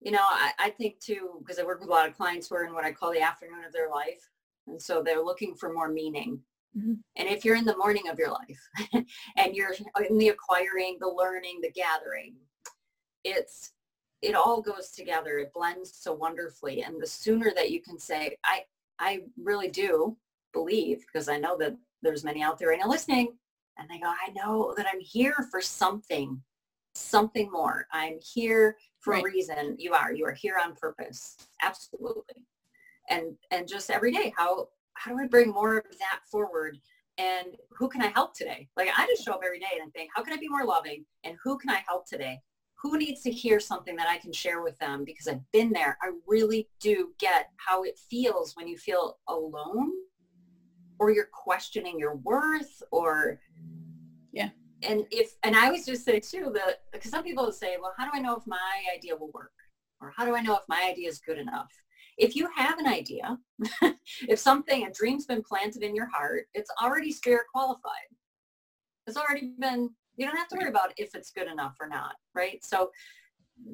[0.00, 2.56] You know, I, I think too, because I work with a lot of clients who
[2.56, 4.28] are in what I call the afternoon of their life.
[4.66, 6.40] And so they're looking for more meaning
[6.76, 6.94] Mm-hmm.
[7.16, 9.04] And if you're in the morning of your life
[9.36, 9.74] and you're
[10.08, 12.34] in the acquiring, the learning, the gathering,
[13.22, 13.72] it's
[14.24, 15.38] it all goes together.
[15.38, 16.82] It blends so wonderfully.
[16.82, 18.62] And the sooner that you can say, I
[18.98, 20.16] I really do
[20.52, 23.36] believe, because I know that there's many out there right now listening,
[23.78, 26.40] and they go, I know that I'm here for something,
[26.94, 27.86] something more.
[27.92, 29.22] I'm here for right.
[29.22, 29.76] a reason.
[29.78, 30.12] You are.
[30.12, 31.36] You are here on purpose.
[31.62, 32.46] Absolutely.
[33.10, 36.78] And and just every day, how how do I bring more of that forward?
[37.18, 38.68] And who can I help today?
[38.76, 40.64] Like I just show up every day and I think, how can I be more
[40.64, 41.04] loving?
[41.24, 42.40] And who can I help today?
[42.84, 45.04] Who needs to hear something that I can share with them?
[45.04, 45.98] Because I've been there.
[46.00, 49.90] I really do get how it feels when you feel alone
[51.00, 53.40] or you're questioning your worth or
[54.32, 54.50] yeah
[54.84, 58.04] and if and i always just say too that because some people say well how
[58.04, 59.50] do i know if my idea will work
[60.00, 61.72] Or how do I know if my idea is good enough?
[62.18, 63.38] If you have an idea,
[64.28, 68.08] if something, a dream's been planted in your heart, it's already spirit qualified.
[69.06, 72.16] It's already been, you don't have to worry about if it's good enough or not,
[72.34, 72.64] right?
[72.64, 72.90] So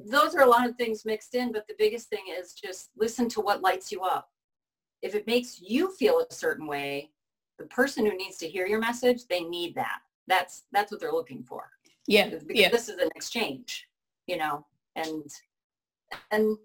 [0.05, 3.27] those are a lot of things mixed in, but the biggest thing is just listen
[3.29, 4.29] to what lights you up.
[5.01, 7.11] If it makes you feel a certain way,
[7.57, 9.99] the person who needs to hear your message, they need that.
[10.27, 11.69] That's that's what they're looking for.
[12.07, 12.29] Yeah.
[12.29, 12.69] Because yeah.
[12.69, 13.87] this is an exchange,
[14.27, 15.25] you know, and
[16.31, 16.57] and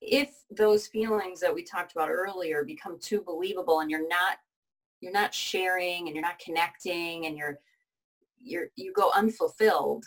[0.00, 4.38] if those feelings that we talked about earlier become too believable and you're not
[5.00, 7.58] you're not sharing and you're not connecting and you're
[8.44, 10.04] you're you go unfulfilled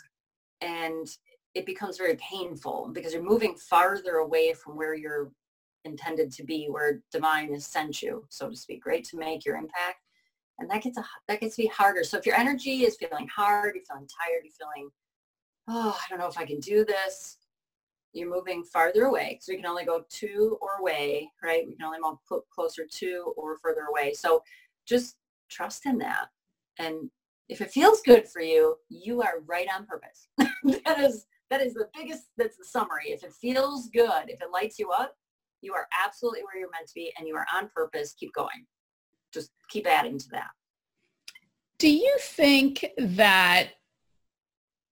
[0.60, 1.06] and
[1.54, 5.30] it becomes very painful because you're moving farther away from where you're
[5.84, 9.56] intended to be where divine has sent you so to speak right to make your
[9.56, 10.04] impact.
[10.60, 12.02] And that gets a, that gets to be harder.
[12.02, 14.90] So if your energy is feeling hard you're feeling tired you're feeling
[15.68, 17.38] oh i don't know if i can do this
[18.12, 19.38] you're moving farther away.
[19.40, 21.66] So we can only go to or away right?
[21.66, 22.18] We can only move
[22.50, 24.12] closer to or further away.
[24.14, 24.42] So
[24.86, 25.16] just
[25.50, 26.28] trust in that
[26.78, 27.10] and
[27.48, 30.28] if it feels good for you you are right on purpose.
[30.84, 33.06] That is that is the biggest that's the summary.
[33.06, 35.14] If it feels good if it lights you up
[35.62, 38.14] you are absolutely where you're meant to be and you are on purpose.
[38.18, 38.66] Keep going.
[39.32, 40.50] Just keep adding to that.
[41.78, 43.68] Do you think that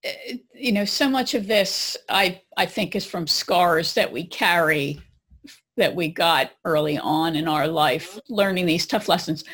[0.05, 4.25] eh, you know so much of this i i think is from scars that we
[4.25, 5.01] carry
[5.77, 8.35] that we got early on in our life mm-hmm.
[8.35, 9.45] learning these tough lessons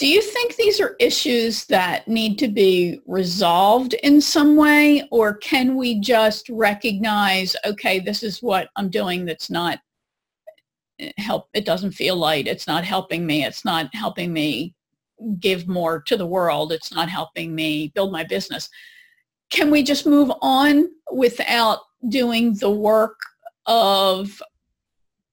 [0.00, 5.06] do you think these are issues that need to be resolved in some way?
[5.10, 9.78] Or can we just recognize okay this is what i'm doing that's not
[11.00, 14.74] eh, help it doesn't feel light it's not helping me it's not helping me
[15.38, 18.70] give more to the world it's not helping me build my business.
[19.50, 23.18] Can we just move on without doing the work
[23.66, 24.40] of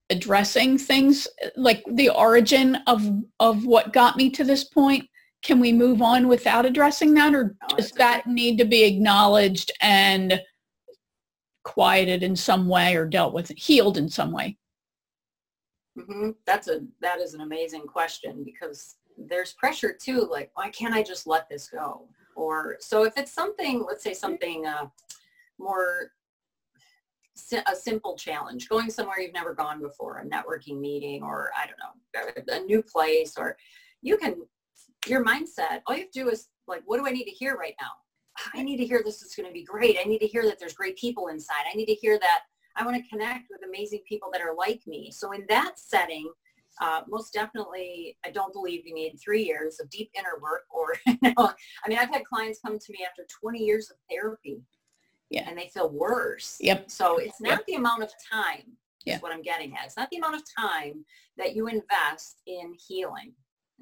[0.10, 3.06] addressing things like the origin of
[3.40, 5.08] of what got me to this point
[5.44, 10.42] can we move on without addressing that or does that need to be acknowledged and
[11.64, 14.58] quieted in some way or dealt with healed in some way?
[15.98, 16.32] Mm-hmm.
[16.46, 21.02] that's a that is an amazing question because there's pressure too like why can't i
[21.02, 22.08] just let this go?
[22.36, 24.88] Or so if it's something let's say something uh,
[25.58, 26.12] more
[27.68, 32.46] a simple challenge, going somewhere you've never gone before, a networking meeting, or I don't
[32.48, 33.58] know, a new place, or
[34.02, 34.36] you can,
[35.08, 37.56] your mindset, all you have to do is like, what do I need to hear
[37.56, 37.92] right now?
[38.54, 39.98] I need to hear this is going to be great.
[40.00, 41.66] I need to hear that there's great people inside.
[41.72, 42.42] I need to hear that
[42.76, 45.12] I want to connect with amazing people that are like me.
[45.12, 46.30] So in that setting,
[46.80, 50.96] uh, most definitely, I don't believe you need three years of deep inner work or,
[51.08, 51.52] you know,
[51.84, 54.62] I mean, I've had clients come to me after 20 years of therapy
[55.30, 55.46] yeah.
[55.48, 56.58] and they feel worse.
[56.60, 56.90] Yep.
[56.90, 57.66] So it's not yep.
[57.68, 58.64] the amount of time
[59.06, 59.16] yeah.
[59.16, 59.86] is what I'm getting at.
[59.86, 61.06] It's not the amount of time
[61.38, 63.34] that you invest in healing.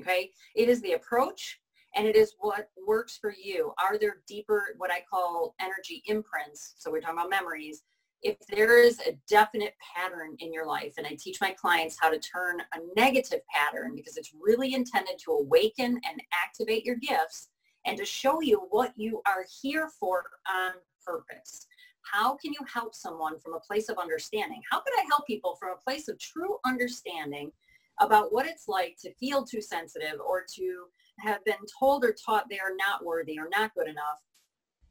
[0.02, 0.32] Okay.
[0.56, 1.60] It is the approach
[1.96, 3.74] and it is what works for you.
[3.82, 6.76] Are there deeper, what I call energy imprints?
[6.78, 7.84] So we're talking about memories.
[8.22, 12.10] If there is a definite pattern in your life, and I teach my clients how
[12.10, 17.50] to turn a negative pattern because it's really intended to awaken and activate your gifts
[17.86, 20.72] and to show you what you are here for on
[21.06, 21.68] purpose?
[22.02, 24.62] How can you help someone from a place of understanding?
[24.72, 27.52] How could I help people from a place of true understanding
[28.00, 30.86] about what it's like to feel too sensitive or to
[31.20, 34.22] have been told or taught they are not worthy or not good enough?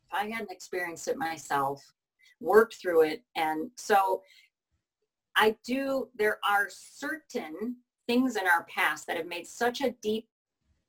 [0.08, 1.84] If I hadn't experienced it myself,
[2.40, 3.22] worked through it.
[3.36, 4.22] And so
[5.36, 10.28] I do, there are certain things in our past that have made such a deep,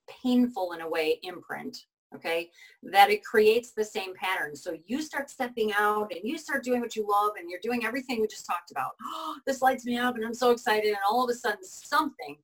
[0.08, 1.78] painful in a way imprint
[2.16, 2.50] okay,
[2.84, 4.56] that it creates the same pattern.
[4.56, 7.86] So you start stepping out and you start doing what you love and you're doing
[7.86, 8.92] everything we just talked about.
[9.04, 10.88] Oh, this lights me up and I'm so excited.
[10.88, 12.38] And all of a sudden something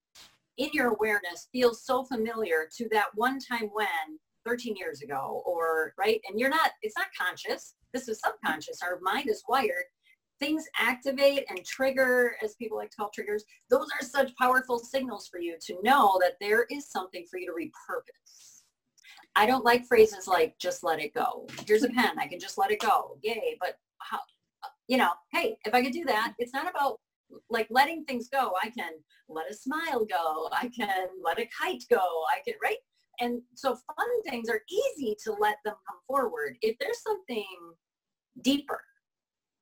[0.57, 5.93] in your awareness feels so familiar to that one time when 13 years ago or
[5.97, 6.21] right.
[6.27, 7.75] And you're not, it's not conscious.
[7.93, 8.81] This is subconscious.
[8.81, 9.85] Our mind is wired.
[10.39, 13.43] Things activate and trigger, as people like to call triggers.
[13.69, 17.45] Those are such powerful signals for you to know that there is something for you
[17.45, 18.50] to repurpose
[19.35, 21.47] I don't like phrases like just let it go.
[21.65, 22.19] Here's a pen.
[22.19, 23.17] I can just let it go.
[23.23, 23.57] Yay.
[23.59, 24.19] But how,
[24.87, 26.99] you know, hey, if I could do that, it's not about
[27.49, 28.51] like letting things go.
[28.61, 28.91] I can
[29.29, 30.49] let a smile go.
[30.51, 31.97] I can let a kite go.
[31.97, 32.77] I can, right?
[33.19, 36.57] And so fun things are easy to let them come forward.
[36.61, 37.45] If there's something
[38.41, 38.81] deeper,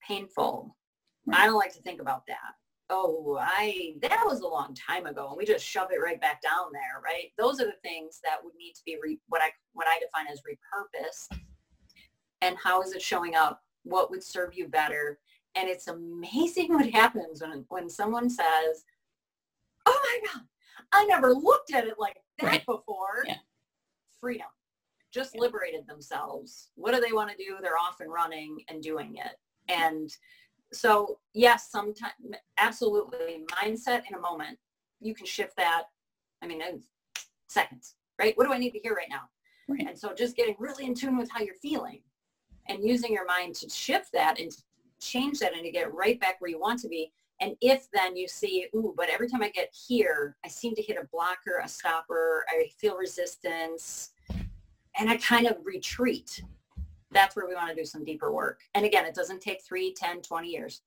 [0.08, 0.76] painful,
[1.32, 2.56] I don't like to think about that
[2.90, 6.42] oh, I, that was a long time ago and we just shove it right back
[6.42, 7.32] down there, right?
[7.38, 10.32] Those are the things that would need to be re, what I, what I define
[10.32, 11.40] as repurposed.
[12.42, 13.62] And how is it showing up?
[13.84, 15.20] What would serve you better?
[15.56, 18.86] And it's amazing what happens when, when someone says,
[19.86, 20.44] oh my God,
[20.92, 22.66] I never looked at it like that right.
[22.66, 23.24] before.
[23.28, 23.36] Yeah.
[24.20, 24.48] Freedom.
[25.12, 25.42] Just yeah.
[25.42, 26.70] liberated themselves.
[26.76, 27.58] What do they want to do?
[27.62, 29.36] They're off and running and doing it.
[29.72, 30.10] And
[30.74, 32.14] so yes, sometimes
[32.58, 34.58] absolutely mindset in a moment.
[35.00, 35.84] You can shift that.
[36.42, 36.82] I mean, in
[37.48, 38.38] seconds, right?
[38.38, 39.24] What do I need to hear right now?
[39.68, 39.88] Right.
[39.88, 42.02] And so just getting really in tune with how you're feeling
[42.68, 44.52] and using your mind to shift that and
[45.00, 47.12] change that and to get right back where you want to be.
[47.42, 50.82] And if then you see, ooh, but every time I get here, I seem to
[50.82, 54.12] hit a blocker, a stopper, I feel resistance,
[55.00, 56.44] and I kind of retreat.
[57.12, 58.62] That's where we want to do some deeper work.
[58.76, 60.82] And again, it doesn't take 3, 10, 20 years.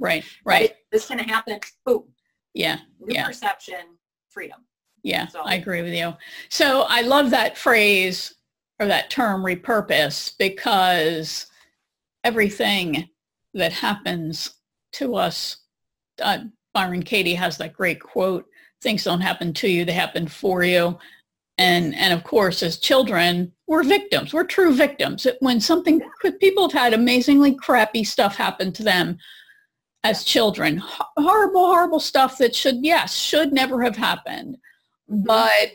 [0.00, 0.70] Right, right.
[0.70, 2.04] It, this can happen, boom.
[2.54, 2.78] Yeah.
[3.00, 3.26] New yeah.
[3.26, 3.96] perception,
[4.30, 4.60] freedom.
[5.02, 5.40] Yeah, so.
[5.40, 6.14] I agree with you.
[6.48, 8.34] So I love that phrase
[8.78, 11.46] or that term repurpose because
[12.24, 13.08] everything
[13.54, 14.54] that happens
[14.92, 15.58] to us,
[16.20, 16.38] uh,
[16.72, 18.46] Byron Katie has that great quote,
[18.80, 20.98] things don't happen to you, they happen for you.
[21.58, 24.32] And, and of course, as children, we're victims.
[24.32, 25.26] We're true victims.
[25.40, 26.00] When something,
[26.40, 29.18] people have had amazingly crappy stuff happen to them
[30.04, 34.56] as children, horrible, horrible stuff that should, yes, should never have happened.
[35.10, 35.24] Mm-hmm.
[35.24, 35.72] But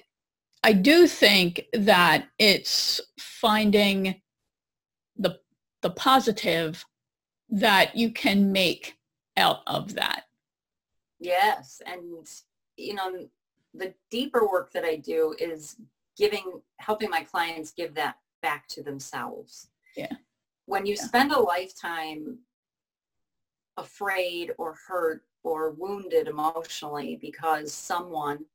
[0.63, 4.21] I do think that it's finding
[5.15, 5.39] the
[5.81, 6.83] the positive
[7.49, 8.95] that you can make
[9.37, 10.23] out of that.
[11.19, 12.27] Yes, and
[12.75, 13.29] you know
[13.73, 15.77] the deeper work that I do is
[16.17, 19.69] giving helping my clients give that back to themselves.
[19.95, 20.13] Yeah.
[20.65, 21.03] When you yeah.
[21.03, 22.39] spend a lifetime
[23.77, 28.45] afraid or hurt or wounded emotionally because someone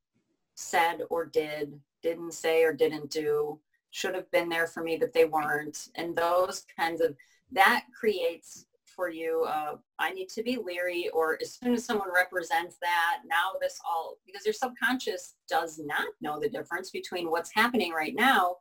[0.55, 3.59] said or did, didn't say or didn't do,
[3.91, 5.89] should have been there for me, but they weren't.
[5.95, 7.15] And those kinds of,
[7.53, 8.67] that creates
[9.03, 13.19] for you, uh, I need to be leery or as soon as someone represents that,
[13.27, 18.15] now this all, because your subconscious does not know the difference between what's happening right
[18.15, 18.55] now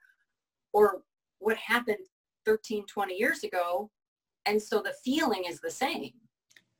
[0.73, 1.03] or
[1.37, 1.99] what happened
[2.47, 3.91] 13, 20 years ago.
[4.47, 6.13] And so the feeling is the same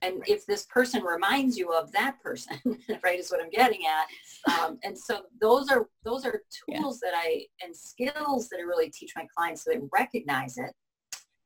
[0.04, 2.58] and if this person reminds you of that person
[3.04, 7.12] right is what i'm getting at um, and so those are those are tools yeah.
[7.12, 10.72] that i and skills that i really teach my clients so they recognize it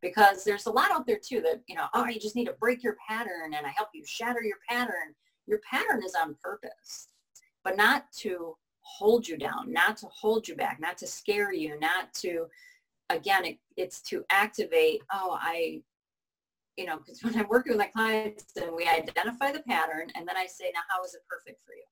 [0.05, 2.53] because there's a lot out there too that you know oh you just need to
[2.59, 5.15] break your pattern and i help you shatter your pattern
[5.47, 7.07] your pattern is on purpose
[7.63, 11.79] but not to hold you down not to hold you back not to scare you
[11.79, 12.45] not to
[13.09, 15.81] again it, it's to activate oh i
[16.77, 20.27] you know, because when I'm working with my clients and we identify the pattern and
[20.27, 21.83] then I say, now how is it perfect for you?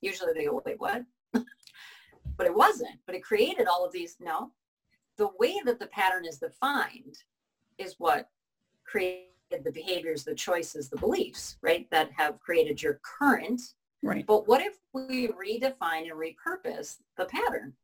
[0.00, 1.04] Usually they go, wait, what?
[1.32, 4.50] but it wasn't, but it created all of these, no.
[5.18, 7.16] The way that the pattern is defined
[7.78, 8.28] is what
[8.84, 9.26] created
[9.64, 13.60] the behaviors, the choices, the beliefs, right, that have created your current.
[14.02, 14.26] Right.
[14.26, 17.74] But what if we redefine and repurpose the pattern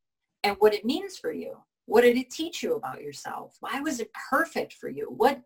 [0.44, 1.59] and what it means for you?
[1.87, 3.57] What did it teach you about yourself?
[3.61, 5.07] Why was it perfect for you?
[5.16, 5.40] What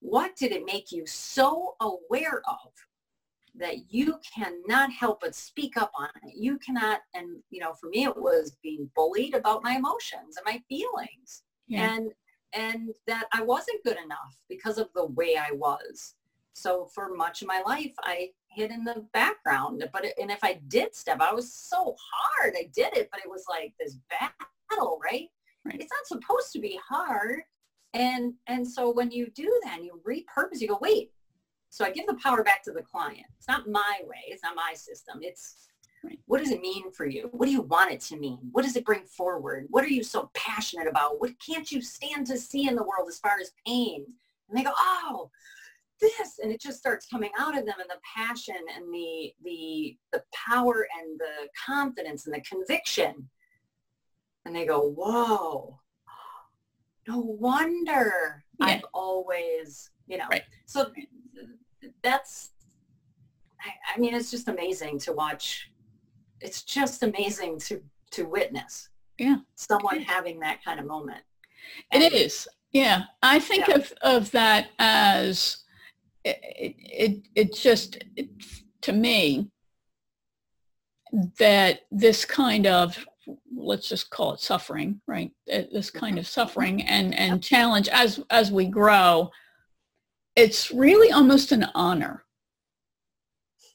[0.00, 2.72] what did it make you so aware of
[3.54, 6.34] that you cannot help but speak up on it?
[6.36, 10.44] You cannot, and you know, for me, it was being bullied about my emotions and
[10.44, 11.94] my feelings, yeah.
[11.94, 12.12] and
[12.54, 16.14] and that I wasn't good enough because of the way I was.
[16.54, 19.84] So for much of my life, I hid in the background.
[19.92, 22.54] But and if I did step I was so hard.
[22.56, 25.28] I did it, but it was like this battle, right?
[25.64, 25.80] right.
[25.80, 27.40] It's not supposed to be hard.
[27.92, 31.12] And, and so when you do that, and you repurpose, you go, wait,
[31.70, 33.26] so I give the power back to the client.
[33.38, 34.22] It's not my way.
[34.28, 35.18] It's not my system.
[35.22, 35.68] It's
[36.26, 37.28] what does it mean for you?
[37.32, 38.38] What do you want it to mean?
[38.52, 39.66] What does it bring forward?
[39.70, 41.20] What are you so passionate about?
[41.20, 44.04] What can't you stand to see in the world as far as pain?
[44.48, 45.30] And they go, oh,
[46.00, 49.96] this, and it just starts coming out of them and the passion and the the
[50.12, 53.28] the power and the confidence and the conviction.
[54.44, 55.78] And they go, whoa,
[57.08, 58.66] no wonder yeah.
[58.66, 60.42] I've always, you know, right.
[60.66, 60.90] so
[62.02, 62.50] that's,
[63.94, 65.70] I mean, it's just amazing to watch.
[66.44, 67.82] It's just amazing to,
[68.12, 69.38] to witness yeah.
[69.54, 71.22] someone having that kind of moment.
[71.90, 72.46] And it is.
[72.72, 73.04] Yeah.
[73.22, 73.76] I think yeah.
[73.76, 75.64] of, of that as
[76.24, 78.28] it, it, it just, it,
[78.82, 79.50] to me,
[81.38, 83.06] that this kind of
[83.56, 85.30] let's just call it suffering, right?
[85.50, 89.30] Uh, this kind of suffering and, and challenge as, as we grow,
[90.36, 92.24] it's really almost an honor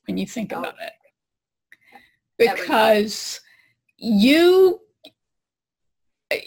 [0.06, 0.92] when you think about it.
[2.40, 3.42] Because
[3.98, 4.80] you,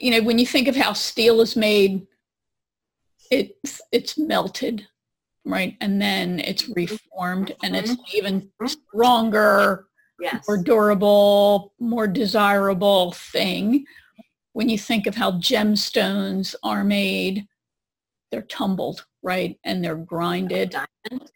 [0.00, 2.06] you know, when you think of how steel is made,
[3.30, 4.86] it's, it's melted
[5.44, 5.76] right?
[5.80, 9.86] And then it's reformed and it's even stronger,
[10.20, 10.44] Yes.
[10.46, 13.84] more durable, more desirable thing.
[14.52, 17.48] When you think of how gemstones are made,
[18.30, 19.58] they're tumbled, right?
[19.64, 20.76] And they're grinded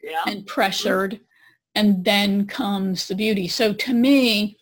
[0.02, 0.22] yeah.
[0.26, 1.18] and pressured
[1.76, 3.46] and then comes the beauty.
[3.46, 4.58] So to me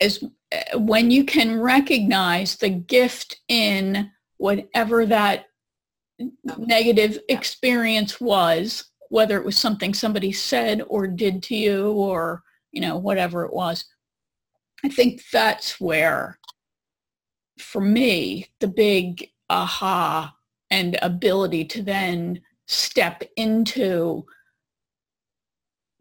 [0.00, 5.44] is uh, when you can recognize the gift in whatever that
[6.56, 12.42] negative experience was whether it was something somebody said or did to you or
[12.72, 13.84] you know whatever it was
[14.84, 16.38] i think that's where
[17.58, 20.34] for me the big aha
[20.70, 24.26] and ability to then step into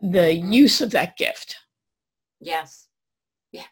[0.02, 1.56] the use of that gift.
[2.39, 2.88] Yes.
[3.52, 3.64] Yeah.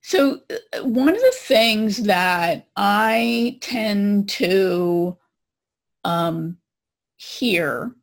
[0.00, 5.16] So uh, one of the things that I tend to
[6.04, 6.58] um,
[7.16, 7.94] hear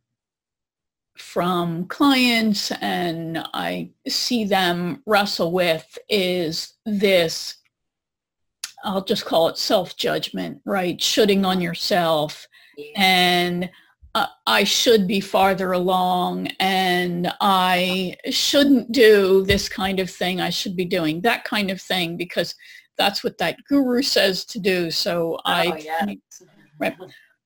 [1.16, 7.56] from clients and I see them wrestle with is this,
[8.84, 11.02] I'll just call it self-judgment, right?
[11.02, 12.94] Shooting on yourself Yeah.
[12.96, 13.70] and
[14.14, 20.42] uh, I should be farther along and I shouldn't do this kind of thing.
[20.42, 22.54] I should be doing that kind of thing because
[22.98, 24.92] that's what that guru says to do.
[24.92, 26.14] So Oh, I, yeah.
[26.80, 26.96] right.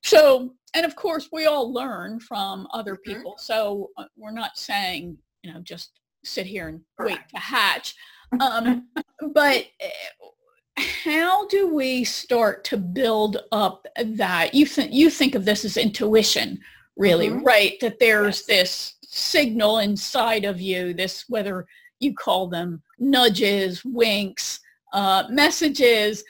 [0.03, 3.03] so, and of course we all learn from other Mhm.
[3.03, 3.35] people.
[3.37, 5.91] So uh, we're not saying, you know, just
[6.23, 7.95] sit here and wait to hatch.
[8.39, 8.89] Um,
[9.33, 9.87] but uh,
[10.77, 15.77] how do we start to build up that you think you think of this as
[15.77, 16.59] intuition
[16.97, 17.45] really Mhm.
[17.45, 18.45] right that there's Yes.
[18.45, 21.65] this signal inside of you this whether
[21.99, 24.59] you call them nudges winks
[24.93, 26.23] uh, messages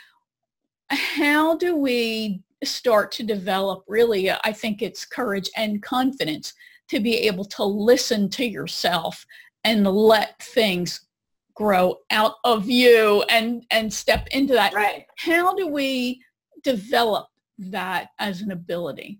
[0.89, 6.53] how do we start to develop really i think it's courage and confidence
[6.87, 9.25] to be able to listen to yourself
[9.63, 11.04] and let things
[11.55, 15.05] grow out of you and and step into that Right.
[15.17, 16.21] how do we
[16.63, 17.27] develop
[17.57, 19.19] that as an ability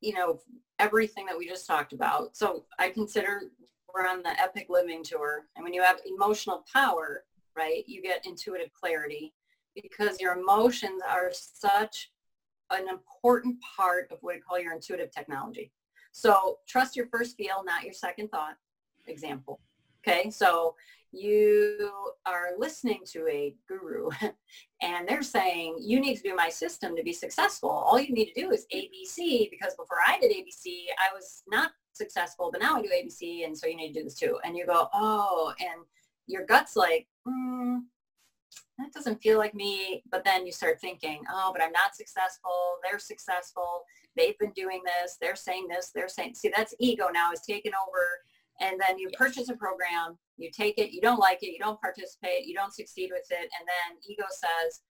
[0.00, 0.40] You know,
[0.78, 2.34] everything that we just talked about.
[2.34, 3.42] So I consider
[3.92, 5.44] we're on the epic living tour.
[5.56, 7.24] And when you have emotional power,
[7.56, 9.34] right, you get intuitive clarity
[9.74, 12.10] because your emotions are such
[12.70, 15.72] an important part of what we call your intuitive technology.
[16.12, 18.56] So trust your first feel, not your second thought.
[19.06, 19.60] Example.
[20.06, 20.74] Okay, so
[21.12, 21.90] you
[22.24, 24.08] are listening to a guru
[24.82, 27.68] and they're saying you need to do my system to be successful.
[27.68, 31.72] All you need to do is ABC because before I did ABC, I was not
[31.92, 34.38] successful, but now I do ABC and so you need to do this too.
[34.44, 35.82] And you go, oh, and
[36.26, 37.78] your gut's like, hmm,
[38.78, 40.02] that doesn't feel like me.
[40.10, 42.78] But then you start thinking, oh, but I'm not successful.
[42.82, 43.82] They're successful.
[44.16, 45.18] They've been doing this.
[45.20, 45.90] They're saying this.
[45.94, 48.06] They're saying, see, that's ego now is taking over.
[48.60, 51.80] And then you purchase a program, you take it, you don't like it, you don't
[51.80, 53.50] participate, you don't succeed with it.
[53.58, 54.80] And then ego says,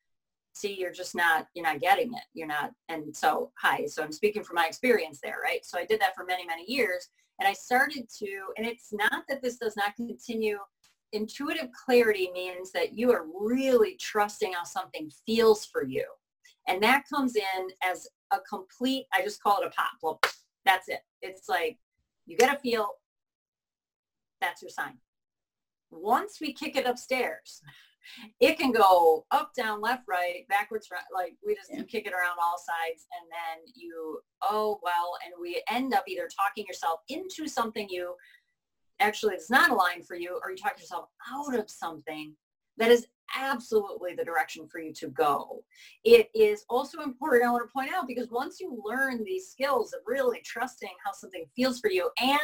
[0.52, 2.24] see, you're just not, you're not getting it.
[2.34, 2.72] You're not.
[2.88, 3.86] And so, hi.
[3.86, 5.64] So I'm speaking from my experience there, right?
[5.64, 7.08] So I did that for many, many years.
[7.38, 10.58] And I started to, and it's not that this does not continue
[11.12, 16.04] intuitive clarity means that you are really trusting how something feels for you.
[16.68, 19.92] And that comes in as a complete, I just call it a pop.
[20.02, 20.20] Well,
[20.64, 21.00] that's it.
[21.22, 21.78] It's like
[22.26, 22.90] you get a feel,
[24.40, 24.98] that's your sign.
[25.90, 27.62] Once we kick it upstairs,
[28.40, 31.02] it can go up, down, left, right, backwards, right.
[31.12, 31.82] Like we just Yeah.
[31.82, 36.28] kick it around all sides and then you, oh, well, and we end up either
[36.28, 38.16] talking yourself into something you
[39.00, 42.36] actually is not aligned for you or you talk yourself out of something
[42.76, 45.62] that is absolutely the direction for you to go.
[46.04, 49.92] It is also important, I want to point out, because once you learn these skills
[49.92, 52.40] of really trusting how something feels for you, and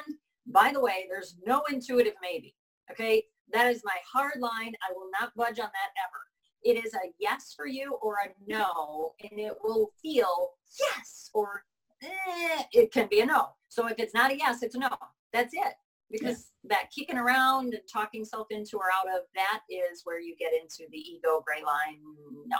[0.46, 2.54] by the way, there's no intuitive maybe,
[2.90, 3.24] okay?
[3.52, 4.74] That is my hard line.
[4.88, 6.22] I will not budge on that ever.
[6.62, 11.62] It is a yes for you or a no, and it will feel yes or
[12.02, 13.50] eh, it can be a no.
[13.68, 14.88] So if it's not a yes, it's a no.
[15.32, 15.74] That's it
[16.10, 20.36] because that kicking around and talking self into or out of that is where you
[20.38, 21.98] get into the ego gray line
[22.46, 22.56] no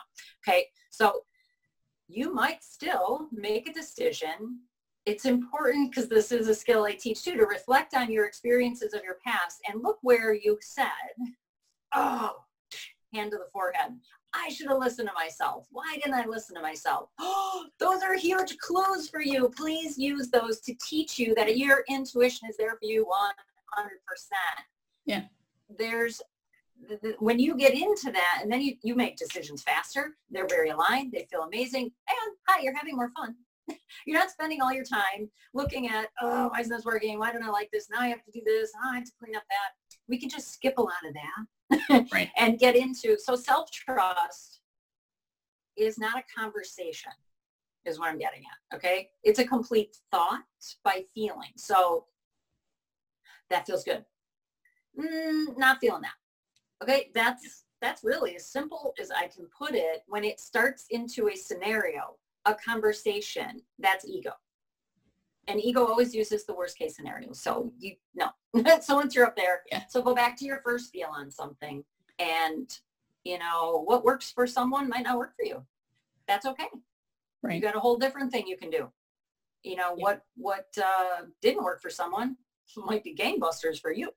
[0.46, 1.20] okay so
[2.08, 4.60] you might still make a decision
[5.06, 8.92] it's important because this is a skill i teach too to reflect on your experiences
[8.92, 10.88] of your past and look where you said
[11.94, 12.36] oh
[13.12, 13.92] hand to the forehead
[14.44, 15.66] I should have listened to myself.
[15.70, 17.08] Why didn't I listen to myself?
[17.18, 19.48] Oh, those are huge clues for you.
[19.56, 23.88] Please use those to teach you that your intuition is there for you 100%.
[25.06, 25.22] Yeah.
[25.78, 26.20] There's,
[26.86, 30.48] th- th- when you get into that and then you, you make decisions faster, they're
[30.48, 33.34] very aligned, they feel amazing, and hi, you're having more fun.
[34.06, 37.18] You're not spending all your time looking at, oh, why isn't this working?
[37.18, 37.88] Why don't I like this?
[37.90, 38.70] Now I have to do this.
[38.76, 39.96] Oh, I have to clean up that.
[40.08, 41.14] We can just skip a lot of
[41.90, 42.30] that right.
[42.36, 44.60] and get into, so self-trust
[45.76, 47.12] is not a conversation
[47.86, 48.76] is what I'm getting at.
[48.76, 49.10] Okay.
[49.22, 50.42] It's a complete thought
[50.84, 51.50] by feeling.
[51.56, 52.06] So
[53.50, 54.04] that feels good.
[54.98, 56.82] Mm, not feeling that.
[56.82, 57.10] Okay.
[57.14, 60.02] That's, that's really as simple as I can put it.
[60.08, 62.16] When it starts into a scenario,
[62.46, 64.32] a conversation, that's ego.
[65.48, 67.32] And ego always uses the worst case scenario.
[67.32, 68.28] So you no.
[68.80, 69.82] so once you're up there, yeah.
[69.88, 71.84] so go back to your first feel on something.
[72.18, 72.70] And
[73.24, 75.64] you know, what works for someone might not work for you.
[76.26, 76.68] That's okay.
[77.42, 77.56] Right.
[77.56, 78.88] You got a whole different thing you can do.
[79.62, 80.02] You know, yeah.
[80.02, 82.36] what what uh, didn't work for someone
[82.76, 84.10] might be gangbusters for you.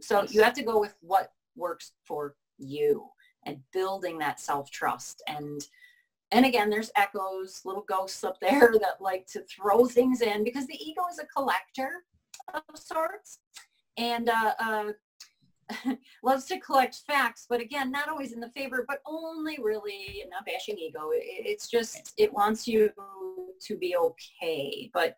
[0.00, 0.34] So yes.
[0.34, 3.08] you have to go with what works for you
[3.44, 5.66] and building that self-trust and
[6.32, 10.66] and again there's echoes little ghosts up there that like to throw things in because
[10.66, 12.04] the ego is a collector
[12.54, 13.38] of sorts
[13.96, 14.92] and uh, uh,
[16.22, 20.46] loves to collect facts, but again, not always in the favor, but only really not
[20.46, 21.10] bashing ego.
[21.12, 22.90] it's just, it wants you
[23.62, 24.90] to be okay.
[24.92, 25.16] But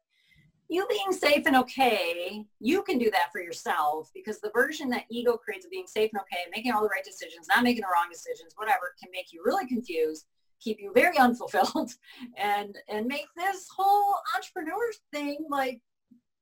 [0.68, 5.04] you being safe and okay, you can do that for yourself because the version that
[5.10, 7.92] ego creates of being safe and okay, making all the right decisions, not making the
[7.94, 10.26] wrong decisions, whatever, can make you really confused,
[10.62, 11.92] keep you very unfulfilled,
[12.36, 15.80] and and make this whole entrepreneur thing like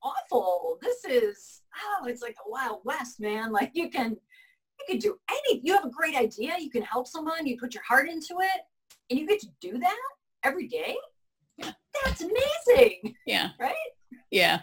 [0.02, 0.78] awful.
[0.82, 3.52] This is, oh, it's like a wild west, man.
[3.60, 6.54] Like you can, you can do any, you have a great idea.
[6.58, 7.46] You can help someone.
[7.46, 8.60] You put your heart into it
[9.10, 9.98] and you get to do that
[10.44, 10.96] every day.
[11.58, 11.72] Yeah.
[12.04, 13.14] That's amazing.
[13.26, 13.50] Yeah.
[13.60, 13.74] Right?
[14.30, 14.60] Yeah.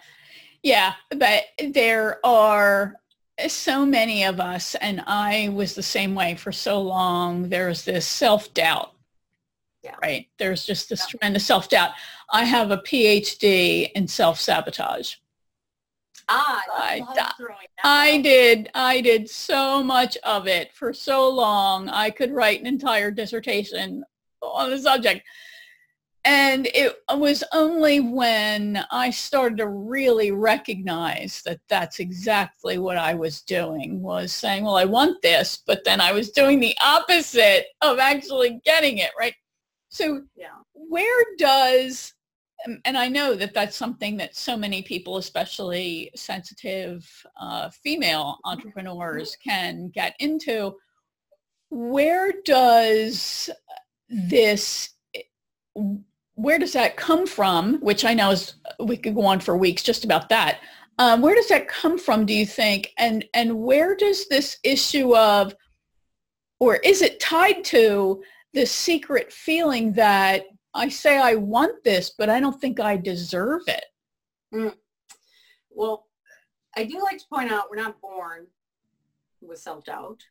[0.62, 0.94] Yeah.
[1.16, 2.94] But there are
[3.46, 7.48] so many of us, and I was the same way for so long.
[7.48, 8.92] There's this self-doubt.
[9.82, 9.94] Yeah.
[10.02, 10.26] Right.
[10.38, 11.18] There's just this yeah.
[11.18, 11.90] tremendous self-doubt.
[12.32, 15.14] I have a PhD in self-sabotage.
[16.28, 17.02] Ah, I,
[17.84, 18.70] I did.
[18.74, 21.88] I did so much of it for so long.
[21.88, 24.04] I could write an entire dissertation
[24.42, 25.22] on the subject.
[26.24, 33.14] And it was only when I started to really recognize that that's exactly what I
[33.14, 37.68] was doing was saying, well, I want this, but then I was doing the opposite
[37.80, 39.34] of actually getting it, right?
[39.98, 40.48] So yeah.
[40.72, 42.14] where does
[42.84, 47.08] and I know that that's something that so many people, especially sensitive
[47.40, 50.74] uh, female entrepreneurs, can get into.
[51.70, 53.48] Where does
[54.08, 54.90] this,
[56.34, 57.78] where does that come from?
[57.80, 60.58] Which I know is, we could go on for weeks just about that.
[60.98, 62.90] Um, where does that come from, do you think?
[62.98, 65.54] And, and where does this issue of,
[66.58, 68.20] or is it tied to
[68.58, 73.62] the secret feeling that I say I want this, but I don't think I deserve
[73.68, 73.84] it.
[74.52, 74.74] Mm.
[75.70, 76.08] Well,
[76.76, 78.48] I do like to point out we're not born
[79.40, 80.24] with self-doubt.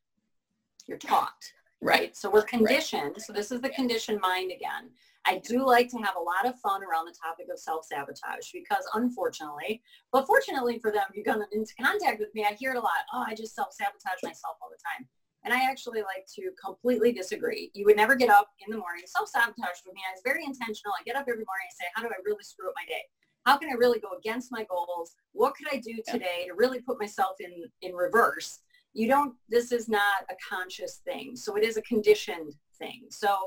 [0.87, 1.41] You're taught,
[1.81, 2.17] right?
[2.17, 3.13] So we're conditioned.
[3.13, 3.21] Right.
[3.21, 4.89] So this is the conditioned mind again.
[5.25, 8.83] I do like to have a lot of fun around the topic of self-sabotage because
[8.93, 12.81] unfortunately, but fortunately for them, you come into contact with me, I hear it a
[12.81, 13.07] lot.
[13.13, 15.07] Oh, I just self-sabotage myself all the time.
[15.47, 17.71] And I actually like to completely disagree.
[17.73, 20.01] You would never get up in the morning, self-sabotage with me.
[20.05, 20.91] I was very intentional.
[20.99, 23.03] I get up every morning and say, how do I really screw up my day?
[23.45, 25.13] How can I really go against my goals?
[25.31, 28.59] What could I do today to really put myself in, in reverse?
[28.91, 31.37] You don't, this is not a conscious thing.
[31.37, 33.05] So it is a conditioned thing.
[33.09, 33.37] So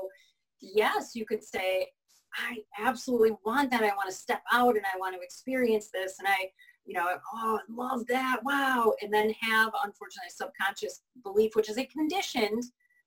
[0.59, 1.85] yes, you could say,
[2.33, 3.83] I absolutely want that.
[3.83, 6.15] I want to step out and I want to experience this.
[6.17, 6.49] And I
[6.91, 11.69] you know, oh, I love that, wow, and then have, unfortunately, a subconscious belief, which
[11.69, 12.63] is a conditioned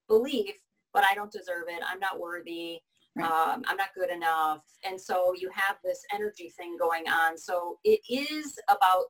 [0.07, 0.55] belief,
[0.91, 2.79] but I don't deserve it, I'm not worthy,
[3.21, 4.63] um, I'm not good enough.
[4.83, 7.37] And so you have this energy thing going on.
[7.37, 9.05] So it is about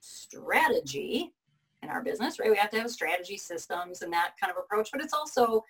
[0.00, 1.32] strategy
[1.82, 2.50] in our business, right?
[2.50, 5.64] We have to have strategy systems and that kind of approach, but it's also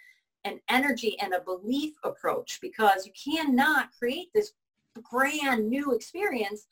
[0.45, 4.53] an energy and a belief approach because you cannot create this
[5.01, 6.67] grand new experience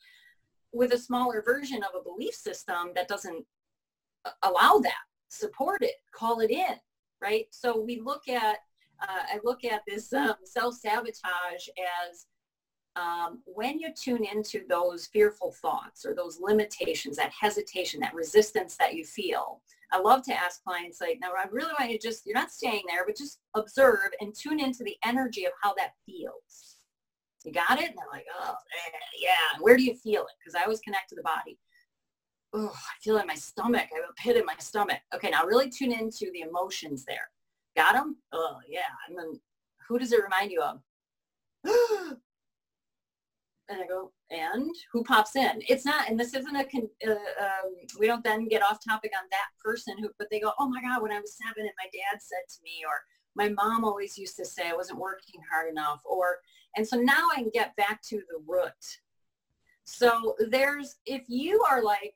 [0.73, 3.45] with a smaller version of a belief system that doesn't
[4.43, 4.93] allow that,
[5.29, 6.75] support it, call it in,
[7.21, 7.47] right?
[7.51, 8.57] So we look at,
[9.01, 11.67] uh, I look at this um, self-sabotage
[12.09, 12.25] as
[12.95, 18.75] um, when you tune into those fearful thoughts or those limitations, that hesitation, that resistance
[18.77, 19.61] that you feel,
[19.91, 22.51] I love to ask clients like, now I really want you to just, you're not
[22.51, 26.76] staying there, but just observe and tune into the energy of how that feels.
[27.43, 27.89] You got it?
[27.89, 28.55] And they're like, oh,
[29.21, 29.59] yeah.
[29.61, 30.35] Where do you feel it?
[30.39, 31.57] Because I always connect to the body.
[32.53, 33.87] Oh, I feel it in my stomach.
[33.93, 34.99] I have a pit in my stomach.
[35.13, 37.29] Okay, now really tune into the emotions there.
[37.75, 38.17] Got them?
[38.31, 38.89] Oh, yeah.
[39.07, 39.39] And then
[39.87, 40.79] who does it remind you of?
[43.69, 45.61] and I go, and who pops in?
[45.67, 46.65] It's not, and this isn't a,
[47.07, 50.53] uh, um, we don't then get off topic on that person who, but they go,
[50.59, 53.01] oh my God, when I was seven and my dad said to me, or
[53.35, 56.37] my mom always used to say I wasn't working hard enough, or,
[56.75, 58.71] and so now I can get back to the root.
[59.85, 62.13] So there's, if you are like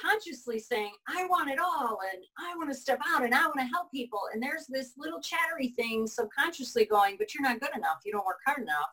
[0.00, 3.60] consciously saying, I want it all, and I want to step out, and I want
[3.60, 7.76] to help people, and there's this little chattery thing subconsciously going, but you're not good
[7.76, 8.90] enough, you don't work hard enough,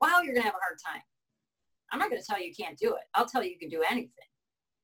[0.00, 1.02] wow, you're going to have a hard time
[1.92, 3.02] I'm not going to tell you you can't do it.
[3.14, 4.10] I'll tell you you can do anything.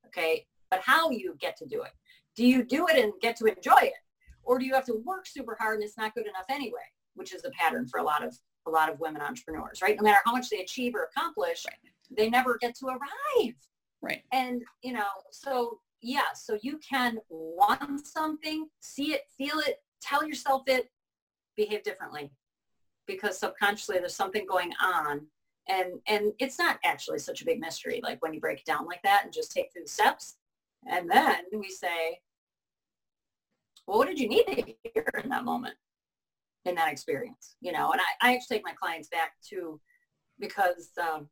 [0.05, 0.45] Okay.
[0.69, 1.91] But how you get to do it?
[2.35, 3.93] Do you do it and get to enjoy it?
[4.43, 6.77] Or do you have to work super hard and it's not good enough anyway,
[7.15, 8.37] which is the pattern for a lot of
[8.67, 9.95] a lot of women entrepreneurs, right?
[9.95, 11.91] No matter how much they achieve or accomplish, right.
[12.15, 13.55] they never get to arrive.
[14.01, 14.23] Right.
[14.31, 20.25] And you know, so yeah, so you can want something, see it, feel it, tell
[20.25, 20.89] yourself it,
[21.57, 22.31] behave differently.
[23.07, 25.27] Because subconsciously there's something going on
[25.69, 28.85] and and it's not actually such a big mystery like when you break it down
[28.85, 30.37] like that and just take through the steps
[30.89, 32.19] and then we say
[33.87, 35.75] well what did you need to hear in that moment
[36.65, 39.79] in that experience you know and i, I actually take my clients back to
[40.39, 41.27] because um,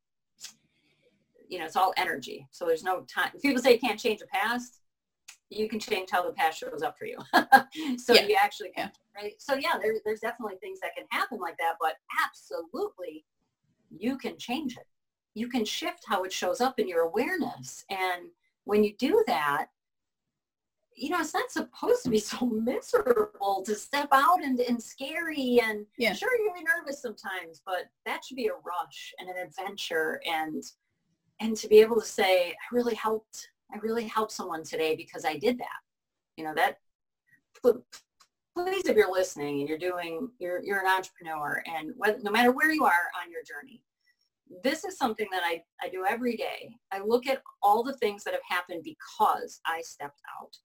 [1.48, 4.28] you know it's all energy so there's no time people say you can't change the
[4.28, 4.80] past
[5.50, 7.18] you can change how the past shows up for you
[7.98, 8.28] so yeah.
[8.28, 11.76] you actually can right so yeah there, there's definitely things that can happen like that
[11.80, 13.24] but absolutely
[13.96, 14.86] you can change it.
[15.34, 17.84] You can shift how it shows up in your awareness.
[17.90, 18.30] And
[18.64, 19.68] when you do that,
[20.98, 25.60] you know, it's not supposed to be so miserable to step out and, and scary
[25.64, 26.14] and yeah.
[26.14, 30.64] sure you're nervous sometimes, but that should be a rush and an adventure and
[31.40, 35.24] and to be able to say, I really helped, I really helped someone today because
[35.24, 35.80] I did that.
[36.36, 36.80] You know, that
[37.62, 42.52] please, if you're listening and you're doing, you're, you're an entrepreneur and whether, no matter
[42.52, 43.84] where you are on your journey,
[44.64, 46.76] this is something that I, I do every day.
[46.92, 50.58] I look at all the things that have happened because I stepped out,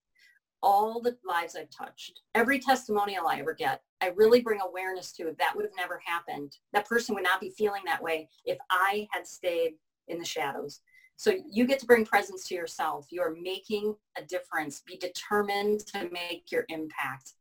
[0.63, 3.83] all the lives I've touched, every testimonial I ever get.
[4.01, 6.57] I really bring awareness to that would have never happened.
[6.73, 9.73] That person would not be feeling that way if I had stayed
[10.09, 10.81] in the shadows.
[11.17, 13.07] So you get to bring presence to yourself.
[13.11, 14.83] You are making a difference.
[14.87, 17.35] Be determined to make your impact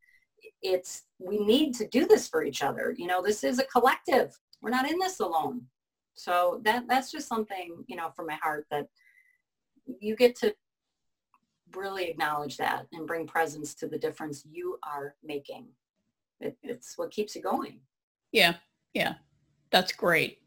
[0.62, 2.94] it's we need to do this for each other.
[2.98, 4.38] You know, this is a collective.
[4.62, 5.64] We're not in this alone.
[6.14, 8.88] So that that's just something, you know, from my heart that
[10.00, 10.54] you get to
[11.76, 15.68] really acknowledge that and bring presence to the difference you are making.
[16.40, 17.80] It, it's what keeps you going.
[18.32, 18.56] Yeah,
[18.94, 19.16] yeah,
[19.72, 20.40] that's great.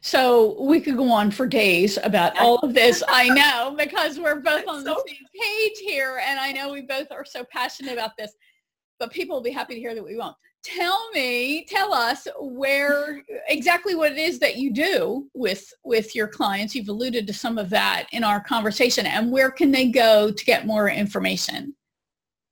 [0.00, 3.02] So we could go on for days about all of this.
[3.08, 7.10] I know because we're both on the same page here, and I know we both
[7.10, 8.32] are so passionate about this
[8.98, 10.36] but people will be happy to hear that we won't.
[10.74, 16.26] Tell me, tell us where exactly what it is that you do with with your
[16.26, 16.74] clients.
[16.74, 20.44] You've alluded to some of that in our conversation, and where can they go to
[20.44, 21.76] get more information?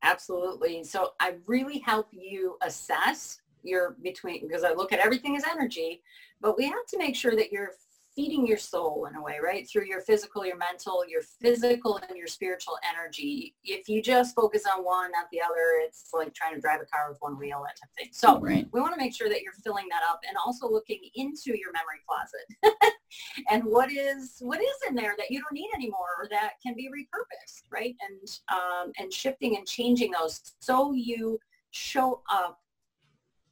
[0.05, 0.85] Absolutely.
[0.85, 6.01] So I really help you assess your between because I look at everything as energy,
[6.41, 7.73] but we have to make sure that you're
[8.15, 9.69] feeding your soul in a way, right?
[9.69, 13.55] Through your physical, your mental, your physical and your spiritual energy.
[13.65, 16.87] If you just focus on one, not the other, it's like trying to drive a
[16.87, 18.09] car with one wheel, that type of thing.
[18.13, 18.67] So right.
[18.73, 21.73] we want to make sure that you're filling that up and also looking into your
[21.73, 22.93] memory closet
[23.51, 26.75] and what is what is in there that you don't need anymore or that can
[26.75, 27.97] be repurposed, right?
[28.09, 31.39] And um, and shifting and changing those so you
[31.71, 32.61] show up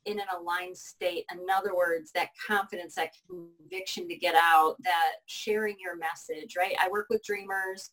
[0.07, 1.25] in an aligned state.
[1.33, 6.75] In other words, that confidence, that conviction to get out, that sharing your message, right?
[6.81, 7.91] I work with dreamers.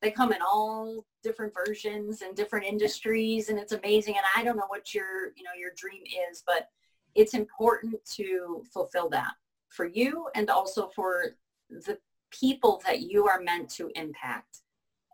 [0.00, 4.14] They come in all different versions and different industries and it's amazing.
[4.16, 6.68] And I don't know what your, you know, your dream is, but
[7.14, 9.32] it's important to fulfill that
[9.68, 11.36] for you and also for
[11.68, 11.98] the
[12.30, 14.60] people that you are meant to impact.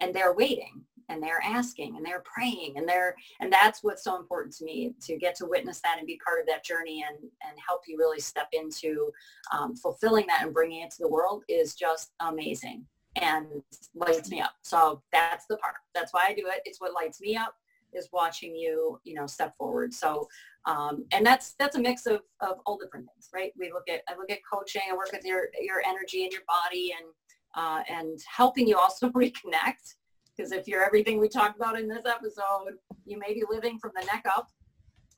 [0.01, 4.16] And they're waiting and they're asking and they're praying and they're and that's what's so
[4.16, 7.18] important to me to get to witness that and be part of that journey and
[7.18, 9.11] and help you really step into
[9.52, 12.84] um, fulfilling that and bringing it to the world is just amazing
[13.16, 13.46] and
[13.94, 14.55] lights me up.
[14.62, 15.76] So that's the part.
[15.94, 16.62] That's why i do it.
[16.64, 17.55] It's what lights me up
[17.92, 19.92] is watching you you know step forward.
[19.92, 20.26] So
[20.66, 23.52] um, and that's that's a mix of, of all different things right?
[23.59, 26.42] We look at i look at coaching i work with your your energy and your
[26.48, 27.11] body and
[27.57, 29.94] uh, and helping you also reconnect
[30.37, 33.93] because if you're everything we talked about in this episode, you may be living from
[33.95, 34.49] the neck up,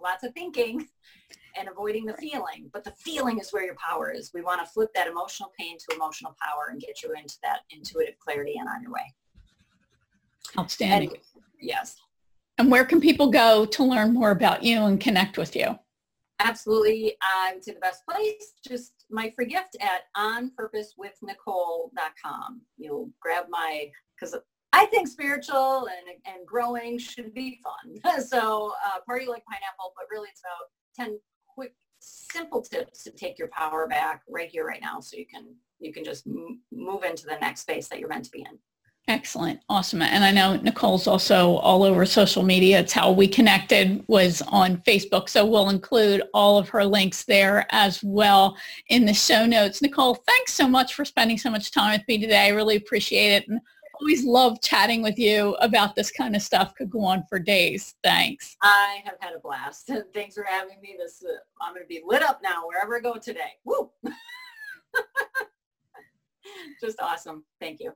[0.00, 0.86] lots of thinking
[1.58, 2.68] and avoiding the feeling.
[2.72, 4.30] But the feeling is where your power is.
[4.34, 7.60] We want to flip that emotional pain to emotional power and get you into that
[7.70, 9.14] intuitive clarity and on your way.
[10.58, 11.10] Outstanding.
[11.10, 11.18] And,
[11.60, 11.96] yes.
[12.58, 15.78] And where can people go to learn more about you and connect with you?
[16.38, 17.16] Absolutely.
[17.22, 22.60] I would say the best place, just my free gift at onpurposewithnicole.com.
[22.76, 24.36] You'll grab my, because
[24.76, 28.22] I think spiritual and, and growing should be fun.
[28.26, 33.38] so uh, party like pineapple, but really it's about 10 quick, simple tips to take
[33.38, 35.00] your power back right here, right now.
[35.00, 38.30] So you can, you can just move into the next space that you're meant to
[38.30, 38.58] be in.
[39.08, 39.60] Excellent.
[39.68, 40.02] Awesome.
[40.02, 42.80] And I know Nicole's also all over social media.
[42.80, 45.28] It's how we connected was on Facebook.
[45.28, 48.56] So we'll include all of her links there as well
[48.88, 49.80] in the show notes.
[49.80, 52.46] Nicole, thanks so much for spending so much time with me today.
[52.46, 53.48] I really appreciate it.
[53.48, 53.60] And
[54.00, 56.74] always love chatting with you about this kind of stuff.
[56.74, 57.94] Could go on for days.
[58.02, 58.56] Thanks.
[58.62, 59.90] I have had a blast.
[60.14, 60.96] Thanks for having me.
[60.98, 63.52] This uh, I'm going to be lit up now wherever I go today.
[63.64, 63.90] Woo!
[66.80, 67.44] Just awesome.
[67.60, 67.92] Thank you.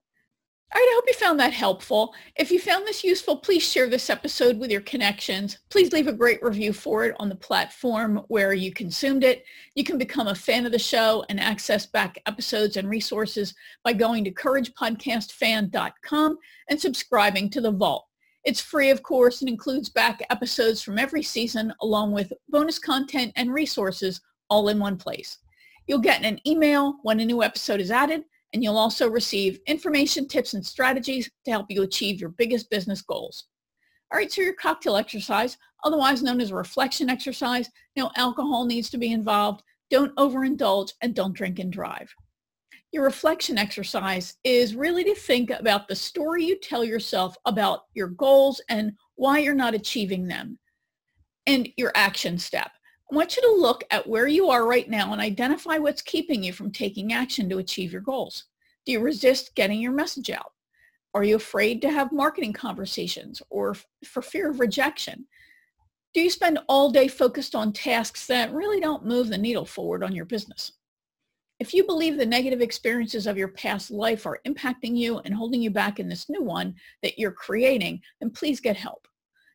[0.73, 2.14] All right, I hope you found that helpful.
[2.37, 5.59] If you found this useful, please share this episode with your connections.
[5.68, 9.43] Please leave a great review for it on the platform where you consumed it.
[9.75, 13.53] You can become a fan of the show and access back episodes and resources
[13.83, 18.07] by going to couragepodcastfan.com and subscribing to The Vault.
[18.45, 23.33] It's free, of course, and includes back episodes from every season along with bonus content
[23.35, 25.39] and resources all in one place.
[25.89, 28.23] You'll get an email when a new episode is added
[28.53, 33.03] and you'll also receive information, tips, and strategies to help you achieve your biggest business
[33.03, 33.47] goals.
[34.13, 38.91] All right, so your cocktail exercise, otherwise known as a reflection exercise, no alcohol needs
[38.91, 39.63] to be involved.
[39.89, 42.13] Don't overindulge and don't drink and drive.
[42.93, 48.09] Your reflection exercise is really to think about the story you tell yourself about your
[48.09, 50.59] goals and why you're not achieving them
[51.47, 52.73] and your action step.
[53.11, 56.45] I want you to look at where you are right now and identify what's keeping
[56.45, 58.45] you from taking action to achieve your goals.
[58.87, 60.53] Do you resist getting your message out?
[61.13, 65.27] Are you afraid to have marketing conversations or for fear of rejection?
[66.15, 70.05] Do you spend all day focused on tasks that really don't move the needle forward
[70.05, 70.73] on your business?
[71.59, 75.61] If you believe the negative experiences of your past life are impacting you and holding
[75.61, 79.09] you back in this new one that you're creating, then please get help.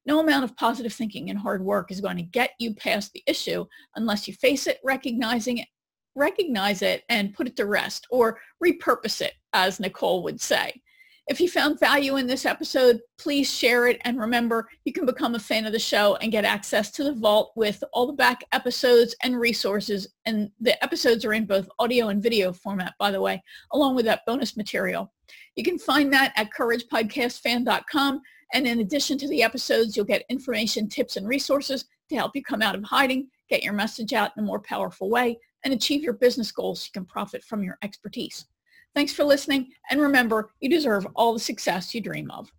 [0.05, 3.23] No amount of positive thinking and hard work is going to get you past the
[3.25, 5.67] issue unless you face it, recognizing it,
[6.15, 10.81] recognize it and put it to rest or repurpose it, as Nicole would say.
[11.27, 13.99] If you found value in this episode, please share it.
[14.05, 17.13] And remember, you can become a fan of the show and get access to the
[17.13, 20.07] vault with all the back episodes and resources.
[20.25, 23.41] And the episodes are in both audio and video format, by the way,
[23.71, 25.11] along with that bonus material.
[25.55, 28.21] You can find that at couragepodcastfan.com.
[28.53, 32.43] And in addition to the episodes, you'll get information, tips, and resources to help you
[32.43, 36.03] come out of hiding, get your message out in a more powerful way, and achieve
[36.03, 38.45] your business goals so you can profit from your expertise.
[38.93, 39.71] Thanks for listening.
[39.89, 42.51] And remember, you deserve all the success you dream of.